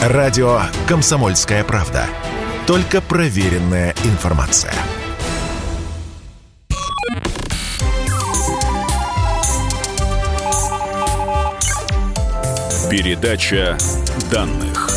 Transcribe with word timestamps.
Радио 0.00 0.62
«Комсомольская 0.88 1.62
правда». 1.62 2.06
Только 2.66 3.02
проверенная 3.02 3.94
информация. 4.04 4.72
Передача 12.90 13.76
данных. 14.32 14.89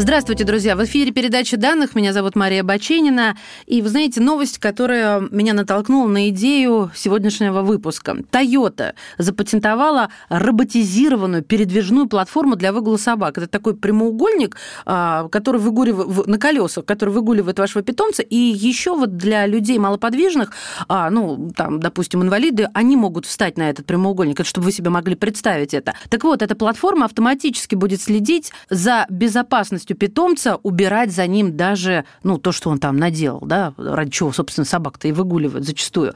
Здравствуйте, 0.00 0.44
друзья. 0.44 0.76
В 0.76 0.84
эфире 0.86 1.12
передача 1.12 1.58
данных. 1.58 1.94
Меня 1.94 2.14
зовут 2.14 2.34
Мария 2.34 2.62
Баченина. 2.62 3.36
И 3.66 3.82
вы 3.82 3.90
знаете, 3.90 4.22
новость, 4.22 4.56
которая 4.56 5.20
меня 5.30 5.52
натолкнула 5.52 6.08
на 6.08 6.30
идею 6.30 6.90
сегодняшнего 6.94 7.60
выпуска. 7.60 8.12
Toyota 8.12 8.94
запатентовала 9.18 10.08
роботизированную 10.30 11.42
передвижную 11.42 12.08
платформу 12.08 12.56
для 12.56 12.72
выгула 12.72 12.96
собак. 12.96 13.36
Это 13.36 13.46
такой 13.46 13.76
прямоугольник, 13.76 14.56
а, 14.86 15.28
который 15.28 15.60
выгуливает 15.60 16.26
на 16.26 16.38
колесах, 16.38 16.86
который 16.86 17.10
выгуливает 17.10 17.58
вашего 17.58 17.84
питомца. 17.84 18.22
И 18.22 18.36
еще 18.36 18.96
вот 18.96 19.18
для 19.18 19.44
людей 19.44 19.76
малоподвижных, 19.76 20.52
а, 20.88 21.10
ну, 21.10 21.50
там, 21.54 21.78
допустим, 21.78 22.22
инвалиды, 22.22 22.70
они 22.72 22.96
могут 22.96 23.26
встать 23.26 23.58
на 23.58 23.68
этот 23.68 23.84
прямоугольник, 23.84 24.46
чтобы 24.46 24.64
вы 24.64 24.72
себе 24.72 24.88
могли 24.88 25.14
представить 25.14 25.74
это. 25.74 25.92
Так 26.08 26.24
вот, 26.24 26.40
эта 26.40 26.54
платформа 26.54 27.04
автоматически 27.04 27.74
будет 27.74 28.00
следить 28.00 28.50
за 28.70 29.04
безопасностью 29.10 29.89
полностью 29.90 29.96
питомца, 29.96 30.56
убирать 30.62 31.12
за 31.12 31.26
ним 31.26 31.56
даже, 31.56 32.04
ну, 32.22 32.38
то, 32.38 32.52
что 32.52 32.70
он 32.70 32.78
там 32.78 32.96
наделал, 32.96 33.40
да, 33.40 33.72
ради 33.76 34.10
чего, 34.10 34.32
собственно, 34.32 34.64
собак-то 34.64 35.08
и 35.08 35.12
выгуливают 35.12 35.64
зачастую. 35.64 36.14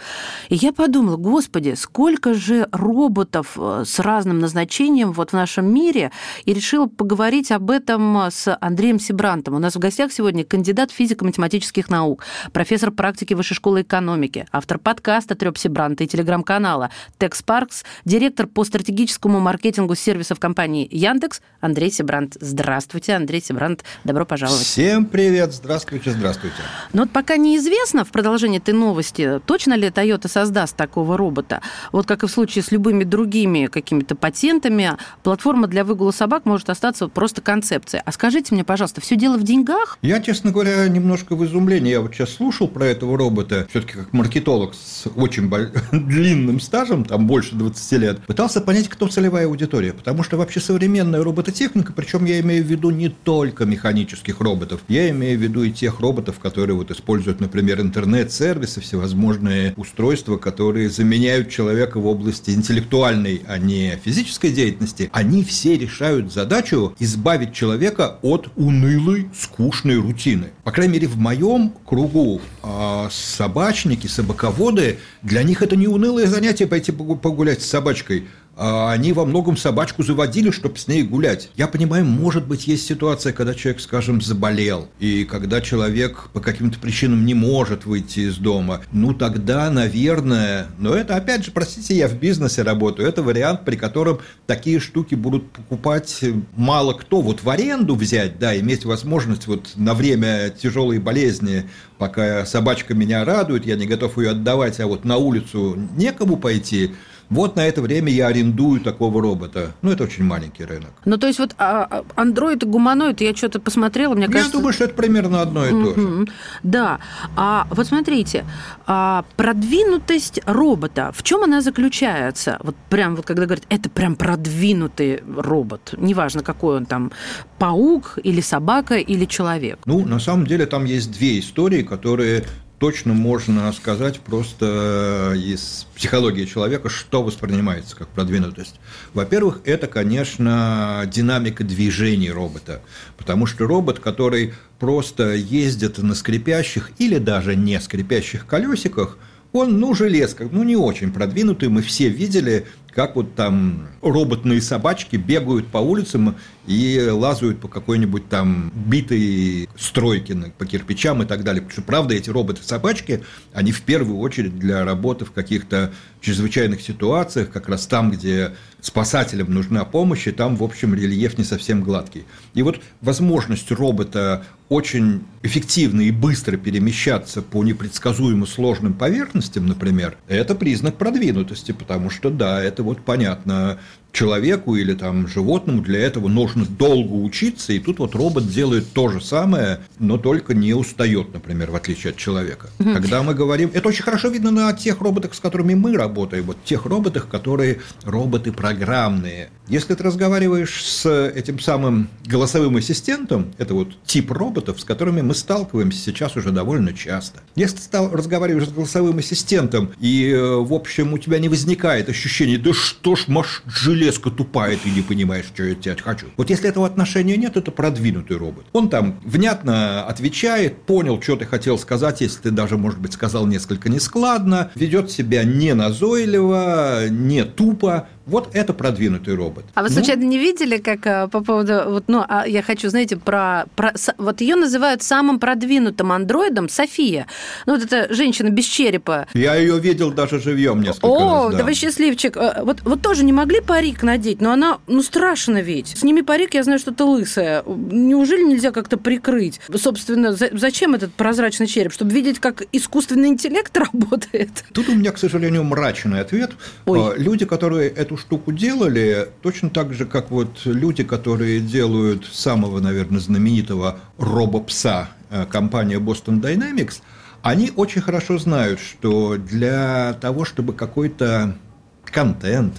И 0.48 0.56
я 0.56 0.72
подумала, 0.72 1.16
господи, 1.16 1.74
сколько 1.76 2.34
же 2.34 2.68
роботов 2.72 3.56
э, 3.56 3.84
с 3.86 3.98
разным 3.98 4.40
назначением 4.40 5.12
вот 5.12 5.30
в 5.30 5.32
нашем 5.32 5.66
мире, 5.66 6.10
и 6.44 6.54
решила 6.54 6.86
поговорить 6.86 7.52
об 7.52 7.70
этом 7.70 8.16
с 8.30 8.56
Андреем 8.60 8.98
Сибрантом. 8.98 9.54
У 9.54 9.58
нас 9.58 9.74
в 9.74 9.78
гостях 9.78 10.12
сегодня 10.12 10.44
кандидат 10.44 10.90
физико-математических 10.90 11.90
наук, 11.90 12.24
профессор 12.52 12.90
практики 12.90 13.34
Высшей 13.34 13.56
школы 13.56 13.82
экономики, 13.82 14.46
автор 14.52 14.78
подкаста 14.78 15.34
Трёп 15.34 15.58
Сибранта 15.58 16.04
и 16.04 16.06
телеграм-канала 16.06 16.90
Текспаркс, 17.18 17.84
директор 18.04 18.46
по 18.46 18.64
стратегическому 18.64 19.40
маркетингу 19.40 19.94
сервисов 19.94 20.38
компании 20.38 20.88
Яндекс 20.90 21.40
Андрей 21.60 21.90
Сибрант. 21.90 22.36
Здравствуйте, 22.40 23.14
Андрей 23.14 23.40
Сибрант. 23.40 23.53
Бранд, 23.54 23.84
добро 24.04 24.24
пожаловать. 24.26 24.62
Всем 24.62 25.06
привет, 25.06 25.52
здравствуйте, 25.52 26.10
здравствуйте. 26.10 26.56
Но 26.92 27.02
вот 27.02 27.10
пока 27.10 27.36
неизвестно 27.36 28.04
в 28.04 28.08
продолжении 28.08 28.58
этой 28.58 28.74
новости, 28.74 29.40
точно 29.46 29.74
ли 29.74 29.88
Toyota 29.88 30.28
создаст 30.28 30.76
такого 30.76 31.16
робота. 31.16 31.62
Вот 31.92 32.06
как 32.06 32.24
и 32.24 32.26
в 32.26 32.30
случае 32.30 32.64
с 32.64 32.72
любыми 32.72 33.04
другими 33.04 33.66
какими-то 33.66 34.16
патентами, 34.16 34.92
платформа 35.22 35.66
для 35.66 35.84
выгула 35.84 36.10
собак 36.10 36.44
может 36.44 36.70
остаться 36.70 37.08
просто 37.08 37.40
концепцией. 37.40 38.02
А 38.04 38.12
скажите 38.12 38.54
мне, 38.54 38.64
пожалуйста, 38.64 39.00
все 39.00 39.16
дело 39.16 39.36
в 39.36 39.44
деньгах? 39.44 39.98
Я, 40.02 40.20
честно 40.20 40.50
говоря, 40.50 40.86
немножко 40.88 41.36
в 41.36 41.44
изумлении. 41.44 41.90
Я 41.90 42.00
вот 42.00 42.14
сейчас 42.14 42.30
слушал 42.30 42.68
про 42.68 42.86
этого 42.86 43.16
робота, 43.16 43.66
все-таки 43.70 43.94
как 43.94 44.12
маркетолог 44.12 44.74
с 44.74 45.06
очень 45.14 45.48
длинным 45.92 46.60
стажем, 46.60 47.04
там 47.04 47.26
больше 47.26 47.54
20 47.54 47.92
лет, 48.00 48.26
пытался 48.26 48.60
понять, 48.60 48.88
кто 48.88 49.06
целевая 49.06 49.46
аудитория. 49.46 49.92
Потому 49.92 50.22
что 50.22 50.36
вообще 50.36 50.60
современная 50.60 51.22
робототехника, 51.22 51.92
причем 51.92 52.24
я 52.24 52.40
имею 52.40 52.64
в 52.64 52.66
виду 52.66 52.90
не 52.90 53.08
только 53.08 53.43
только 53.44 53.66
механических 53.66 54.40
роботов. 54.40 54.80
Я 54.88 55.10
имею 55.10 55.38
в 55.38 55.42
виду 55.42 55.64
и 55.64 55.70
тех 55.70 56.00
роботов, 56.00 56.36
которые 56.40 56.76
вот 56.76 56.90
используют, 56.90 57.40
например, 57.40 57.78
интернет-сервисы, 57.78 58.80
всевозможные 58.80 59.74
устройства, 59.76 60.38
которые 60.38 60.88
заменяют 60.88 61.50
человека 61.50 62.00
в 62.00 62.06
области 62.06 62.52
интеллектуальной, 62.52 63.42
а 63.46 63.58
не 63.58 64.00
физической 64.02 64.50
деятельности. 64.50 65.10
Они 65.12 65.44
все 65.44 65.76
решают 65.76 66.32
задачу 66.32 66.94
избавить 66.98 67.52
человека 67.52 68.16
от 68.22 68.48
унылой, 68.56 69.28
скучной 69.38 69.96
рутины. 69.96 70.46
По 70.64 70.72
крайней 70.72 70.94
мере, 70.94 71.08
в 71.08 71.18
моем 71.18 71.74
кругу 71.84 72.40
а, 72.62 73.08
собачники, 73.10 74.06
собаководы, 74.06 75.00
для 75.20 75.42
них 75.42 75.60
это 75.60 75.76
не 75.76 75.86
унылое 75.86 76.28
занятие 76.28 76.66
пойти 76.66 76.92
погулять 76.92 77.60
с 77.60 77.66
собачкой– 77.66 78.26
они 78.56 79.12
во 79.12 79.24
многом 79.24 79.56
собачку 79.56 80.02
заводили, 80.02 80.50
чтобы 80.50 80.78
с 80.78 80.88
ней 80.88 81.02
гулять. 81.02 81.50
Я 81.56 81.66
понимаю, 81.66 82.04
может 82.04 82.46
быть, 82.46 82.66
есть 82.66 82.86
ситуация, 82.86 83.32
когда 83.32 83.54
человек, 83.54 83.80
скажем, 83.80 84.20
заболел, 84.20 84.88
и 85.00 85.24
когда 85.24 85.60
человек 85.60 86.28
по 86.32 86.40
каким-то 86.40 86.78
причинам 86.78 87.24
не 87.26 87.34
может 87.34 87.84
выйти 87.84 88.20
из 88.20 88.36
дома. 88.36 88.82
Ну, 88.92 89.12
тогда, 89.14 89.70
наверное, 89.70 90.68
но 90.78 90.94
это, 90.94 91.16
опять 91.16 91.44
же, 91.44 91.50
простите, 91.50 91.96
я 91.96 92.08
в 92.08 92.14
бизнесе 92.14 92.62
работаю, 92.62 93.08
это 93.08 93.22
вариант, 93.22 93.64
при 93.64 93.76
котором 93.76 94.20
такие 94.46 94.78
штуки 94.78 95.14
будут 95.14 95.50
покупать 95.50 96.24
мало 96.56 96.92
кто. 96.94 97.20
Вот 97.20 97.42
в 97.42 97.50
аренду 97.50 97.94
взять, 97.94 98.38
да, 98.38 98.58
иметь 98.58 98.84
возможность 98.84 99.46
вот 99.46 99.72
на 99.76 99.94
время 99.94 100.50
тяжелой 100.50 100.98
болезни, 100.98 101.64
пока 101.98 102.46
собачка 102.46 102.94
меня 102.94 103.24
радует, 103.24 103.66
я 103.66 103.76
не 103.76 103.86
готов 103.86 104.18
ее 104.18 104.30
отдавать, 104.30 104.78
а 104.80 104.86
вот 104.86 105.04
на 105.04 105.16
улицу 105.16 105.76
некому 105.96 106.36
пойти– 106.36 106.92
вот 107.30 107.56
на 107.56 107.66
это 107.66 107.82
время 107.82 108.12
я 108.12 108.28
арендую 108.28 108.80
такого 108.80 109.20
робота. 109.20 109.72
Ну, 109.82 109.90
это 109.90 110.04
очень 110.04 110.24
маленький 110.24 110.64
рынок. 110.64 110.90
Ну, 111.04 111.16
то 111.16 111.26
есть 111.26 111.38
вот 111.38 111.54
а, 111.58 112.04
андроид 112.14 112.62
и 112.62 112.66
гуманоид, 112.66 113.20
я 113.20 113.34
что-то 113.34 113.60
посмотрела, 113.60 114.14
мне 114.14 114.26
кажется... 114.26 114.48
Я 114.48 114.52
думаю, 114.52 114.72
что 114.72 114.84
это 114.84 114.94
примерно 114.94 115.42
одно 115.42 115.66
и 115.66 115.70
то 115.70 115.94
же. 115.94 116.26
Да. 116.62 117.00
А 117.36 117.66
вот 117.70 117.86
смотрите, 117.86 118.44
а 118.86 119.24
продвинутость 119.36 120.40
робота, 120.46 121.12
в 121.14 121.22
чем 121.22 121.42
она 121.42 121.60
заключается? 121.60 122.58
Вот 122.62 122.76
прям 122.88 123.16
вот 123.16 123.26
когда 123.26 123.44
говорят, 123.44 123.64
это 123.68 123.88
прям 123.88 124.16
продвинутый 124.16 125.22
робот, 125.36 125.94
неважно, 125.96 126.42
какой 126.42 126.76
он 126.76 126.86
там, 126.86 127.12
паук 127.58 128.18
или 128.22 128.40
собака 128.40 128.96
или 128.96 129.24
человек. 129.24 129.78
Ну, 129.86 130.04
на 130.06 130.18
самом 130.18 130.46
деле 130.46 130.66
там 130.66 130.84
есть 130.84 131.12
две 131.12 131.38
истории, 131.38 131.82
которые 131.82 132.44
точно 132.84 133.14
можно 133.14 133.72
сказать 133.72 134.20
просто 134.20 135.32
э, 135.32 135.38
из 135.38 135.86
психологии 135.96 136.44
человека, 136.44 136.90
что 136.90 137.22
воспринимается 137.22 137.96
как 137.96 138.08
продвинутость. 138.08 138.74
Во-первых, 139.14 139.62
это, 139.64 139.86
конечно, 139.86 141.02
динамика 141.06 141.64
движений 141.64 142.30
робота, 142.30 142.82
потому 143.16 143.46
что 143.46 143.66
робот, 143.66 144.00
который 144.00 144.52
просто 144.78 145.32
ездит 145.32 145.96
на 145.96 146.14
скрипящих 146.14 146.90
или 146.98 147.16
даже 147.16 147.56
не 147.56 147.80
скрипящих 147.80 148.44
колесиках, 148.46 149.16
он, 149.54 149.80
ну, 149.80 149.94
желез, 149.94 150.36
ну, 150.38 150.62
не 150.62 150.76
очень 150.76 151.10
продвинутый. 151.10 151.70
Мы 151.70 151.80
все 151.80 152.10
видели 152.10 152.66
как 152.94 153.16
вот 153.16 153.34
там 153.34 153.88
роботные 154.02 154.62
собачки 154.62 155.16
бегают 155.16 155.66
по 155.68 155.78
улицам 155.78 156.36
и 156.66 157.08
лазают 157.10 157.60
по 157.60 157.68
какой-нибудь 157.68 158.28
там 158.28 158.72
битой 158.74 159.68
стройке 159.76 160.34
по 160.56 160.64
кирпичам 160.64 161.22
и 161.22 161.26
так 161.26 161.44
далее. 161.44 161.60
Потому 161.60 161.72
что, 161.72 161.82
правда, 161.82 162.14
эти 162.14 162.30
роботы-собачки, 162.30 163.22
они 163.52 163.72
в 163.72 163.82
первую 163.82 164.18
очередь 164.18 164.58
для 164.58 164.84
работы 164.84 165.24
в 165.24 165.32
каких-то 165.32 165.92
чрезвычайных 166.20 166.80
ситуациях, 166.80 167.50
как 167.50 167.68
раз 167.68 167.86
там, 167.86 168.10
где 168.10 168.54
спасателям 168.80 169.52
нужна 169.52 169.84
помощь, 169.84 170.26
и 170.26 170.32
там, 170.32 170.56
в 170.56 170.62
общем, 170.62 170.94
рельеф 170.94 171.36
не 171.36 171.44
совсем 171.44 171.82
гладкий. 171.82 172.24
И 172.54 172.62
вот 172.62 172.80
возможность 173.00 173.70
робота 173.70 174.44
очень 174.68 175.24
эффективно 175.42 176.02
и 176.02 176.10
быстро 176.10 176.56
перемещаться 176.56 177.42
по 177.42 177.62
непредсказуемо 177.62 178.46
сложным 178.46 178.94
поверхностям, 178.94 179.66
например, 179.66 180.16
это 180.28 180.54
признак 180.54 180.96
продвинутости, 180.96 181.72
потому 181.72 182.08
что, 182.08 182.30
да, 182.30 182.62
это 182.62 182.82
вот 182.84 183.04
понятно, 183.04 183.78
человеку 184.14 184.76
или 184.76 184.94
там 184.94 185.26
животному 185.26 185.82
для 185.82 186.00
этого 186.00 186.28
нужно 186.28 186.64
долго 186.64 187.12
учиться, 187.12 187.72
и 187.72 187.80
тут 187.80 187.98
вот 187.98 188.14
робот 188.14 188.48
делает 188.48 188.92
то 188.92 189.08
же 189.08 189.20
самое, 189.20 189.80
но 189.98 190.16
только 190.16 190.54
не 190.54 190.72
устает, 190.72 191.34
например, 191.34 191.72
в 191.72 191.76
отличие 191.76 192.12
от 192.12 192.16
человека. 192.16 192.70
Угу. 192.78 192.92
Когда 192.92 193.22
мы 193.22 193.34
говорим, 193.34 193.70
это 193.74 193.88
очень 193.88 194.04
хорошо 194.04 194.28
видно 194.28 194.52
на 194.52 194.72
тех 194.72 195.00
роботах, 195.00 195.34
с 195.34 195.40
которыми 195.40 195.74
мы 195.74 195.96
работаем, 195.96 196.44
вот 196.44 196.62
тех 196.64 196.86
роботах, 196.86 197.28
которые 197.28 197.80
роботы 198.04 198.52
программные. 198.52 199.50
Если 199.66 199.94
ты 199.94 200.02
разговариваешь 200.02 200.84
с 200.84 201.28
этим 201.34 201.58
самым 201.58 202.08
голосовым 202.24 202.76
ассистентом, 202.76 203.52
это 203.58 203.74
вот 203.74 203.96
тип 204.04 204.30
роботов, 204.30 204.80
с 204.80 204.84
которыми 204.84 205.22
мы 205.22 205.34
сталкиваемся 205.34 205.98
сейчас 205.98 206.36
уже 206.36 206.50
довольно 206.50 206.92
часто. 206.92 207.40
Если 207.56 207.76
ты 207.76 207.82
стал 207.82 208.10
разговариваешь 208.10 208.68
с 208.68 208.72
голосовым 208.72 209.18
ассистентом, 209.18 209.90
и, 209.98 210.30
э, 210.30 210.56
в 210.56 210.72
общем, 210.72 211.14
у 211.14 211.18
тебя 211.18 211.38
не 211.38 211.48
возникает 211.48 212.08
ощущения, 212.08 212.58
да 212.58 212.72
что 212.72 213.16
ж, 213.16 213.24
маш, 213.26 213.62
железо 213.66 214.03
железка 214.04 214.30
тупая, 214.30 214.76
ты 214.76 214.90
не 214.90 215.00
понимаешь, 215.00 215.46
что 215.46 215.64
я 215.64 215.74
тебя 215.74 215.96
хочу. 215.96 216.26
Вот 216.36 216.50
если 216.50 216.68
этого 216.68 216.86
отношения 216.86 217.36
нет, 217.36 217.56
это 217.56 217.70
продвинутый 217.70 218.36
робот. 218.36 218.66
Он 218.72 218.90
там 218.90 219.18
внятно 219.24 220.04
отвечает, 220.04 220.82
понял, 220.82 221.20
что 221.22 221.36
ты 221.36 221.46
хотел 221.46 221.78
сказать, 221.78 222.20
если 222.20 222.42
ты 222.42 222.50
даже, 222.50 222.76
может 222.76 223.00
быть, 223.00 223.14
сказал 223.14 223.46
несколько 223.46 223.88
нескладно, 223.88 224.70
ведет 224.74 225.10
себя 225.10 225.44
не 225.44 225.72
назойливо, 225.74 227.08
не 227.08 227.44
тупо, 227.44 228.08
Вот 228.26 228.50
это 228.54 228.72
продвинутый 228.72 229.34
робот. 229.34 229.64
А 229.74 229.82
вы 229.82 229.88
Ну, 229.88 229.94
случайно 229.94 230.22
не 230.24 230.38
видели, 230.38 230.78
как 230.78 231.06
а, 231.06 231.28
по 231.28 231.42
поводу 231.42 231.82
вот, 231.88 232.04
ну, 232.06 232.24
а 232.26 232.46
я 232.46 232.62
хочу, 232.62 232.88
знаете, 232.88 233.16
про, 233.16 233.64
про 233.76 233.92
вот 234.18 234.40
ее 234.40 234.56
называют 234.56 235.02
самым 235.02 235.38
продвинутым 235.38 236.10
андроидом 236.10 236.68
София. 236.70 237.26
Ну 237.66 237.74
вот 237.74 237.84
эта 237.84 238.12
женщина 238.14 238.48
без 238.48 238.64
черепа. 238.64 239.26
Я 239.34 239.56
ее 239.56 239.78
видел 239.78 240.10
даже 240.10 240.40
живьем 240.40 240.80
несколько 240.80 241.06
О, 241.06 241.48
раз. 241.50 241.56
да. 241.58 241.64
вы 241.64 241.74
счастливчик. 241.74 242.36
Э, 242.36 242.62
Вот, 242.62 242.80
вот 242.82 243.02
тоже 243.02 243.24
не 243.24 243.32
могли 243.32 243.60
парик 243.60 244.02
надеть, 244.02 244.40
но 244.40 244.52
она, 244.52 244.78
ну, 244.86 245.02
страшно 245.02 245.60
ведь. 245.60 245.88
Сними 245.88 246.22
парик, 246.22 246.54
я 246.54 246.62
знаю, 246.62 246.78
что 246.78 246.92
ты 246.92 247.04
лысая. 247.04 247.62
Неужели 247.66 248.42
нельзя 248.44 248.70
как-то 248.70 248.96
прикрыть? 248.96 249.60
Собственно, 249.74 250.32
за- 250.34 250.50
зачем 250.52 250.94
этот 250.94 251.12
прозрачный 251.12 251.66
череп? 251.66 251.92
Чтобы 251.92 252.12
видеть, 252.12 252.38
как 252.38 252.62
искусственный 252.72 253.28
интеллект 253.28 253.76
работает? 253.76 254.64
Тут 254.72 254.88
у 254.88 254.94
меня, 254.94 255.12
к 255.12 255.18
сожалению, 255.18 255.64
мрачный 255.64 256.20
ответ. 256.20 256.52
Ой. 256.86 257.00
А, 257.00 257.14
Люди, 257.18 257.44
которые 257.44 257.90
эту 257.90 258.13
штуку 258.16 258.52
делали, 258.52 259.28
точно 259.42 259.70
так 259.70 259.92
же, 259.94 260.04
как 260.06 260.30
вот 260.30 260.62
люди, 260.64 261.04
которые 261.04 261.60
делают 261.60 262.26
самого, 262.26 262.80
наверное, 262.80 263.20
знаменитого 263.20 263.98
робопса 264.18 265.08
э, 265.30 265.46
компания 265.46 265.98
Boston 265.98 266.40
Dynamics, 266.40 267.02
они 267.42 267.72
очень 267.76 268.00
хорошо 268.00 268.38
знают, 268.38 268.80
что 268.80 269.36
для 269.36 270.14
того, 270.20 270.44
чтобы 270.44 270.72
какой-то 270.72 271.56
контент 272.04 272.74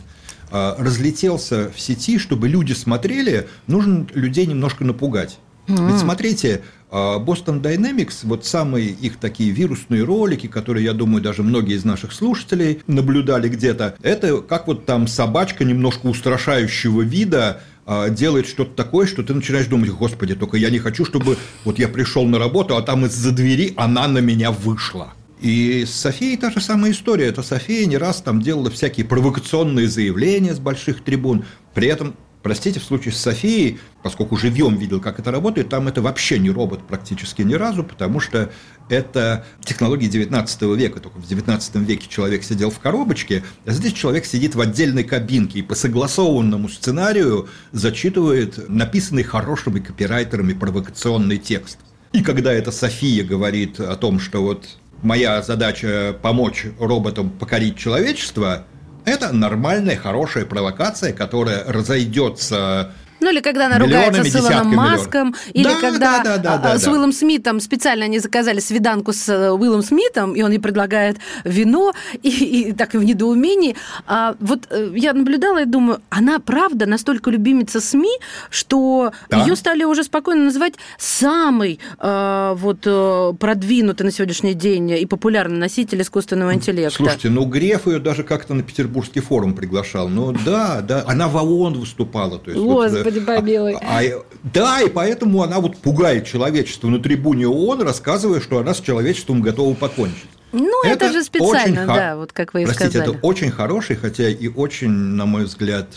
э, 0.51 0.75
разлетелся 0.77 1.71
в 1.71 1.79
сети, 1.79 2.17
чтобы 2.17 2.47
люди 2.47 2.73
смотрели, 2.73 3.47
нужно 3.67 4.07
людей 4.13 4.45
немножко 4.45 4.83
напугать. 4.83 5.39
Ведь 5.67 5.97
смотрите, 5.97 6.61
Boston 6.95 7.61
Dynamics, 7.61 8.19
вот 8.23 8.45
самые 8.45 8.87
их 8.87 9.17
такие 9.17 9.51
вирусные 9.51 10.03
ролики, 10.03 10.47
которые, 10.47 10.85
я 10.85 10.93
думаю, 10.93 11.21
даже 11.21 11.43
многие 11.43 11.75
из 11.75 11.83
наших 11.83 12.13
слушателей 12.13 12.81
наблюдали 12.87 13.49
где-то, 13.49 13.95
это 14.01 14.41
как 14.41 14.67
вот 14.67 14.85
там 14.85 15.07
собачка 15.07 15.65
немножко 15.65 16.07
устрашающего 16.07 17.01
вида 17.01 17.61
э, 17.85 18.09
делает 18.11 18.47
что-то 18.47 18.75
такое, 18.75 19.07
что 19.07 19.23
ты 19.23 19.33
начинаешь 19.33 19.67
думать, 19.67 19.89
господи, 19.89 20.35
только 20.35 20.57
я 20.57 20.69
не 20.69 20.79
хочу, 20.79 21.03
чтобы 21.05 21.37
вот 21.65 21.79
я 21.79 21.87
пришел 21.87 22.25
на 22.25 22.39
работу, 22.39 22.77
а 22.77 22.81
там 22.81 23.05
из-за 23.05 23.31
двери 23.31 23.73
она 23.75 24.07
на 24.07 24.19
меня 24.19 24.51
вышла. 24.51 25.13
И 25.41 25.85
с 25.85 25.93
Софией 25.93 26.37
та 26.37 26.49
же 26.49 26.61
самая 26.61 26.91
история. 26.91 27.27
Это 27.27 27.43
София 27.43 27.85
не 27.85 27.97
раз 27.97 28.21
там 28.21 28.41
делала 28.41 28.71
всякие 28.71 29.05
провокационные 29.05 29.87
заявления 29.87 30.55
с 30.55 30.59
больших 30.59 31.03
трибун. 31.03 31.45
При 31.73 31.87
этом, 31.87 32.15
простите, 32.45 32.79
в 32.79 32.83
случае 32.83 33.11
с 33.11 33.17
Софией, 33.17 33.79
поскольку 34.03 34.37
живьем 34.37 34.77
видел, 34.77 35.01
как 35.01 35.19
это 35.19 35.31
работает, 35.31 35.69
там 35.69 35.87
это 35.87 36.03
вообще 36.03 36.37
не 36.37 36.51
робот 36.51 36.85
практически 36.85 37.41
ни 37.41 37.55
разу, 37.55 37.83
потому 37.83 38.19
что 38.19 38.51
это 38.87 39.47
технологии 39.63 40.05
19 40.05 40.61
века. 40.77 40.99
Только 40.99 41.17
в 41.17 41.27
19 41.27 41.75
веке 41.77 42.07
человек 42.07 42.43
сидел 42.43 42.69
в 42.69 42.77
коробочке, 42.77 43.43
а 43.65 43.71
здесь 43.71 43.93
человек 43.93 44.27
сидит 44.27 44.53
в 44.53 44.61
отдельной 44.61 45.03
кабинке 45.03 45.57
и 45.57 45.61
по 45.63 45.73
согласованному 45.73 46.69
сценарию 46.69 47.49
зачитывает 47.71 48.69
написанный 48.69 49.23
хорошими 49.23 49.79
копирайтерами 49.79 50.53
провокационный 50.53 51.39
текст. 51.39 51.79
И 52.11 52.21
когда 52.21 52.53
эта 52.53 52.69
София 52.69 53.23
говорит 53.23 53.79
о 53.79 53.95
том, 53.95 54.19
что 54.19 54.43
вот 54.43 54.67
моя 55.01 55.41
задача 55.41 56.15
помочь 56.21 56.67
роботам 56.79 57.31
покорить 57.31 57.75
человечество, 57.75 58.67
это 59.05 59.31
нормальная, 59.31 59.95
хорошая 59.95 60.45
провокация, 60.45 61.13
которая 61.13 61.63
разойдется 61.65 62.91
Ну, 63.25 63.31
или 63.31 63.39
когда 63.39 63.65
она 63.65 63.79
Миллионами, 63.79 64.17
ругается 64.17 64.37
с 64.37 64.39
Илоном 64.39 64.75
Маском, 64.75 65.35
или 65.53 65.63
Да, 65.63 65.81
когда 65.81 66.23
да, 66.23 66.23
да, 66.23 66.37
да, 66.37 66.53
а, 66.53 66.57
да, 66.59 66.77
с 66.77 66.83
да. 66.83 66.91
Уиллом 66.91 67.11
Смитом 67.11 67.59
специально 67.59 68.05
они 68.05 68.19
заказали 68.19 68.59
свиданку 68.59 69.13
с 69.13 69.27
э, 69.27 69.51
Уиллом 69.51 69.81
Смитом, 69.81 70.33
и 70.33 70.43
он 70.43 70.51
ей 70.51 70.59
предлагает 70.59 71.17
вино, 71.43 71.93
и, 72.21 72.29
и 72.29 72.71
так 72.71 72.93
и 72.93 72.99
в 72.99 73.03
недоумении. 73.03 73.75
А 74.05 74.35
вот 74.39 74.67
э, 74.69 74.91
я 74.95 75.13
наблюдала 75.13 75.63
и 75.63 75.65
думаю, 75.65 76.01
она 76.11 76.37
правда 76.37 76.85
настолько 76.85 77.31
любимица 77.31 77.81
СМИ, 77.81 78.11
что 78.51 79.11
Да. 79.31 79.39
ее 79.43 79.55
стали 79.55 79.83
уже 79.85 80.03
спокойно 80.03 80.43
называть 80.43 80.75
самый 80.99 81.79
э, 81.97 82.53
вот 82.55 82.81
э, 82.85 83.33
продвинутый 83.39 84.05
на 84.05 84.11
сегодняшний 84.11 84.53
день 84.53 84.91
и 84.91 85.05
популярный 85.07 85.57
носитель 85.57 86.03
искусственного 86.03 86.53
интеллекта. 86.53 86.95
Слушайте, 86.95 87.29
ну 87.31 87.45
Греф 87.45 87.87
ее 87.87 87.97
даже 87.97 88.23
как-то 88.23 88.53
на 88.53 88.61
Петербургский 88.61 89.21
форум 89.21 89.55
приглашал. 89.55 90.09
Ну 90.09 90.31
да, 90.45 90.81
да, 90.81 91.03
она 91.07 91.27
в 91.27 91.35
ООН 91.37 91.79
выступала. 91.79 92.37
То 92.37 92.51
есть, 92.51 92.61
вот, 92.61 92.91
Э, 93.21 93.25
помилуй. 93.25 93.73
а- 93.73 94.01
а- 94.01 94.23
да, 94.43 94.81
и 94.81 94.89
поэтому 94.89 95.43
она 95.43 95.59
вот 95.59 95.77
пугает 95.77 96.25
человечество 96.25 96.87
на 96.89 96.99
трибуне 96.99 97.47
ООН, 97.47 97.81
рассказывая, 97.81 98.41
что 98.41 98.59
она 98.59 98.73
с 98.73 98.81
человечеством 98.81 99.41
готова 99.41 99.73
покончить. 99.75 100.29
Ну, 100.51 100.83
это, 100.85 101.05
Это 101.05 101.13
же 101.13 101.23
специально, 101.23 101.83
очень 101.83 101.93
да, 101.95 102.15
вот 102.15 102.31
как 102.31 102.53
вы 102.53 102.61
и 102.61 102.65
Простите, 102.65 102.91
сказали. 102.91 103.17
это 103.17 103.27
очень 103.27 103.51
хороший, 103.51 103.95
хотя 103.97 104.29
и 104.29 104.47
очень, 104.47 104.89
на 104.89 105.25
мой 105.25 105.45
взгляд, 105.45 105.87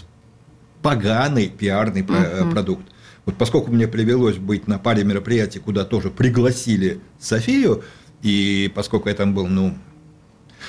поганый 0.82 1.48
пиарный 1.48 2.04
э, 2.08 2.50
продукт. 2.50 2.86
Вот 3.24 3.36
поскольку 3.36 3.70
мне 3.70 3.86
привелось 3.86 4.36
быть 4.36 4.66
на 4.66 4.78
паре 4.78 5.04
мероприятий, 5.04 5.58
куда 5.58 5.84
тоже 5.84 6.10
пригласили 6.10 7.00
Софию, 7.20 7.84
и 8.22 8.72
поскольку 8.74 9.08
я 9.08 9.14
там 9.14 9.34
был, 9.34 9.46
ну, 9.46 9.76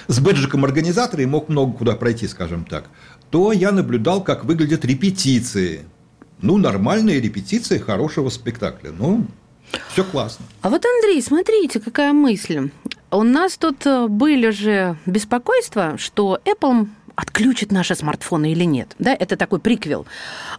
с 0.07 0.19
бэджиком 0.19 0.65
организатора 0.65 1.23
и 1.23 1.25
мог 1.25 1.49
много 1.49 1.73
куда 1.77 1.95
пройти, 1.95 2.27
скажем 2.27 2.65
так, 2.65 2.89
то 3.31 3.51
я 3.51 3.71
наблюдал, 3.71 4.23
как 4.23 4.45
выглядят 4.45 4.85
репетиции. 4.85 5.81
Ну, 6.41 6.57
нормальные 6.57 7.19
репетиции 7.19 7.77
хорошего 7.77 8.29
спектакля. 8.29 8.91
Ну, 8.97 9.25
все 9.91 10.03
классно. 10.03 10.45
А 10.61 10.69
вот, 10.69 10.83
Андрей, 10.85 11.21
смотрите, 11.21 11.79
какая 11.79 12.13
мысль. 12.13 12.71
У 13.11 13.23
нас 13.23 13.57
тут 13.57 13.85
э, 13.85 14.07
были 14.07 14.49
же 14.51 14.95
беспокойства, 15.05 15.97
что 15.97 16.39
Apple 16.45 16.87
отключит 17.15 17.71
наши 17.71 17.95
смартфоны 17.95 18.51
или 18.51 18.63
нет. 18.63 18.95
Да, 18.99 19.13
это 19.13 19.35
такой 19.35 19.59
приквел. 19.59 20.05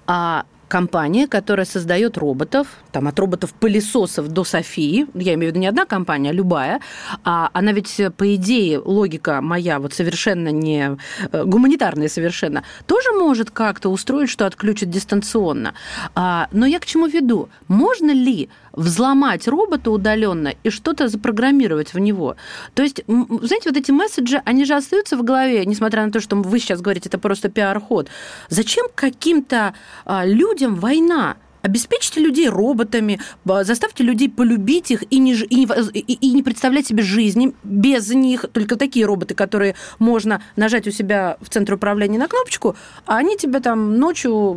А 0.07 0.45
компания, 0.71 1.27
которая 1.27 1.67
создает 1.67 2.17
роботов, 2.17 2.67
там 2.93 3.09
от 3.09 3.19
роботов-пылесосов 3.19 4.29
до 4.29 4.45
Софии, 4.45 5.07
я 5.15 5.35
имею 5.35 5.51
в 5.51 5.55
виду 5.55 5.61
не 5.61 5.67
одна 5.67 5.85
компания, 5.85 6.31
а 6.31 6.33
любая, 6.33 6.81
а 7.25 7.51
она 7.53 7.73
ведь, 7.73 8.01
по 8.17 8.35
идее, 8.35 8.79
логика 8.79 9.41
моя 9.43 9.79
вот 9.81 9.93
совершенно 9.93 10.49
не 10.49 10.97
э, 11.33 11.45
гуманитарная 11.45 12.09
совершенно, 12.09 12.63
тоже 12.87 13.13
может 13.13 13.51
как-то 13.51 13.91
устроить, 13.91 14.31
что 14.31 14.47
отключит 14.47 14.91
дистанционно. 14.91 15.75
А, 16.15 16.47
но 16.53 16.67
я 16.67 16.79
к 16.79 16.87
чему 16.87 17.07
веду? 17.07 17.49
Можно 17.69 18.13
ли 18.13 18.49
взломать 18.73 19.49
робота 19.49 19.91
удаленно 19.91 20.55
и 20.63 20.71
что-то 20.71 21.09
запрограммировать 21.09 21.95
в 21.95 21.99
него. 21.99 22.37
То 22.75 22.83
есть, 22.83 23.03
знаете, 23.07 23.71
вот 23.71 23.77
эти 23.77 23.91
месседжи, 23.91 24.43
они 24.45 24.65
же 24.65 24.75
остаются 24.75 25.17
в 25.17 25.23
голове, 25.23 25.65
несмотря 25.67 26.05
на 26.05 26.13
то, 26.13 26.21
что 26.21 26.37
вы 26.37 26.59
сейчас 26.59 26.81
говорите, 26.81 27.09
это 27.09 27.19
просто 27.19 27.49
пиар-ход. 27.49 28.09
Зачем 28.49 28.87
каким-то 28.95 29.75
а, 30.05 30.25
людям 30.25 30.77
война? 30.77 31.37
Обеспечьте 31.63 32.21
людей 32.21 32.49
роботами, 32.49 33.21
заставьте 33.45 34.03
людей 34.05 34.29
полюбить 34.31 34.91
их 34.91 35.05
и 35.11 35.19
не, 35.19 35.35
и, 35.35 35.67
и- 35.99 36.13
и 36.15 36.33
не 36.33 36.43
представлять 36.43 36.87
себе 36.87 37.03
жизни 37.03 37.55
без 37.65 38.09
них. 38.11 38.47
Только 38.53 38.77
такие 38.77 39.05
роботы, 39.07 39.35
которые 39.35 39.75
можно 39.99 40.43
нажать 40.57 40.87
у 40.87 40.91
себя 40.91 41.37
в 41.41 41.49
центре 41.51 41.75
управления 41.77 42.19
на 42.19 42.29
кнопочку, 42.29 42.77
а 43.07 43.17
они 43.19 43.37
тебя 43.37 43.61
там 43.61 43.99
ночью 43.99 44.57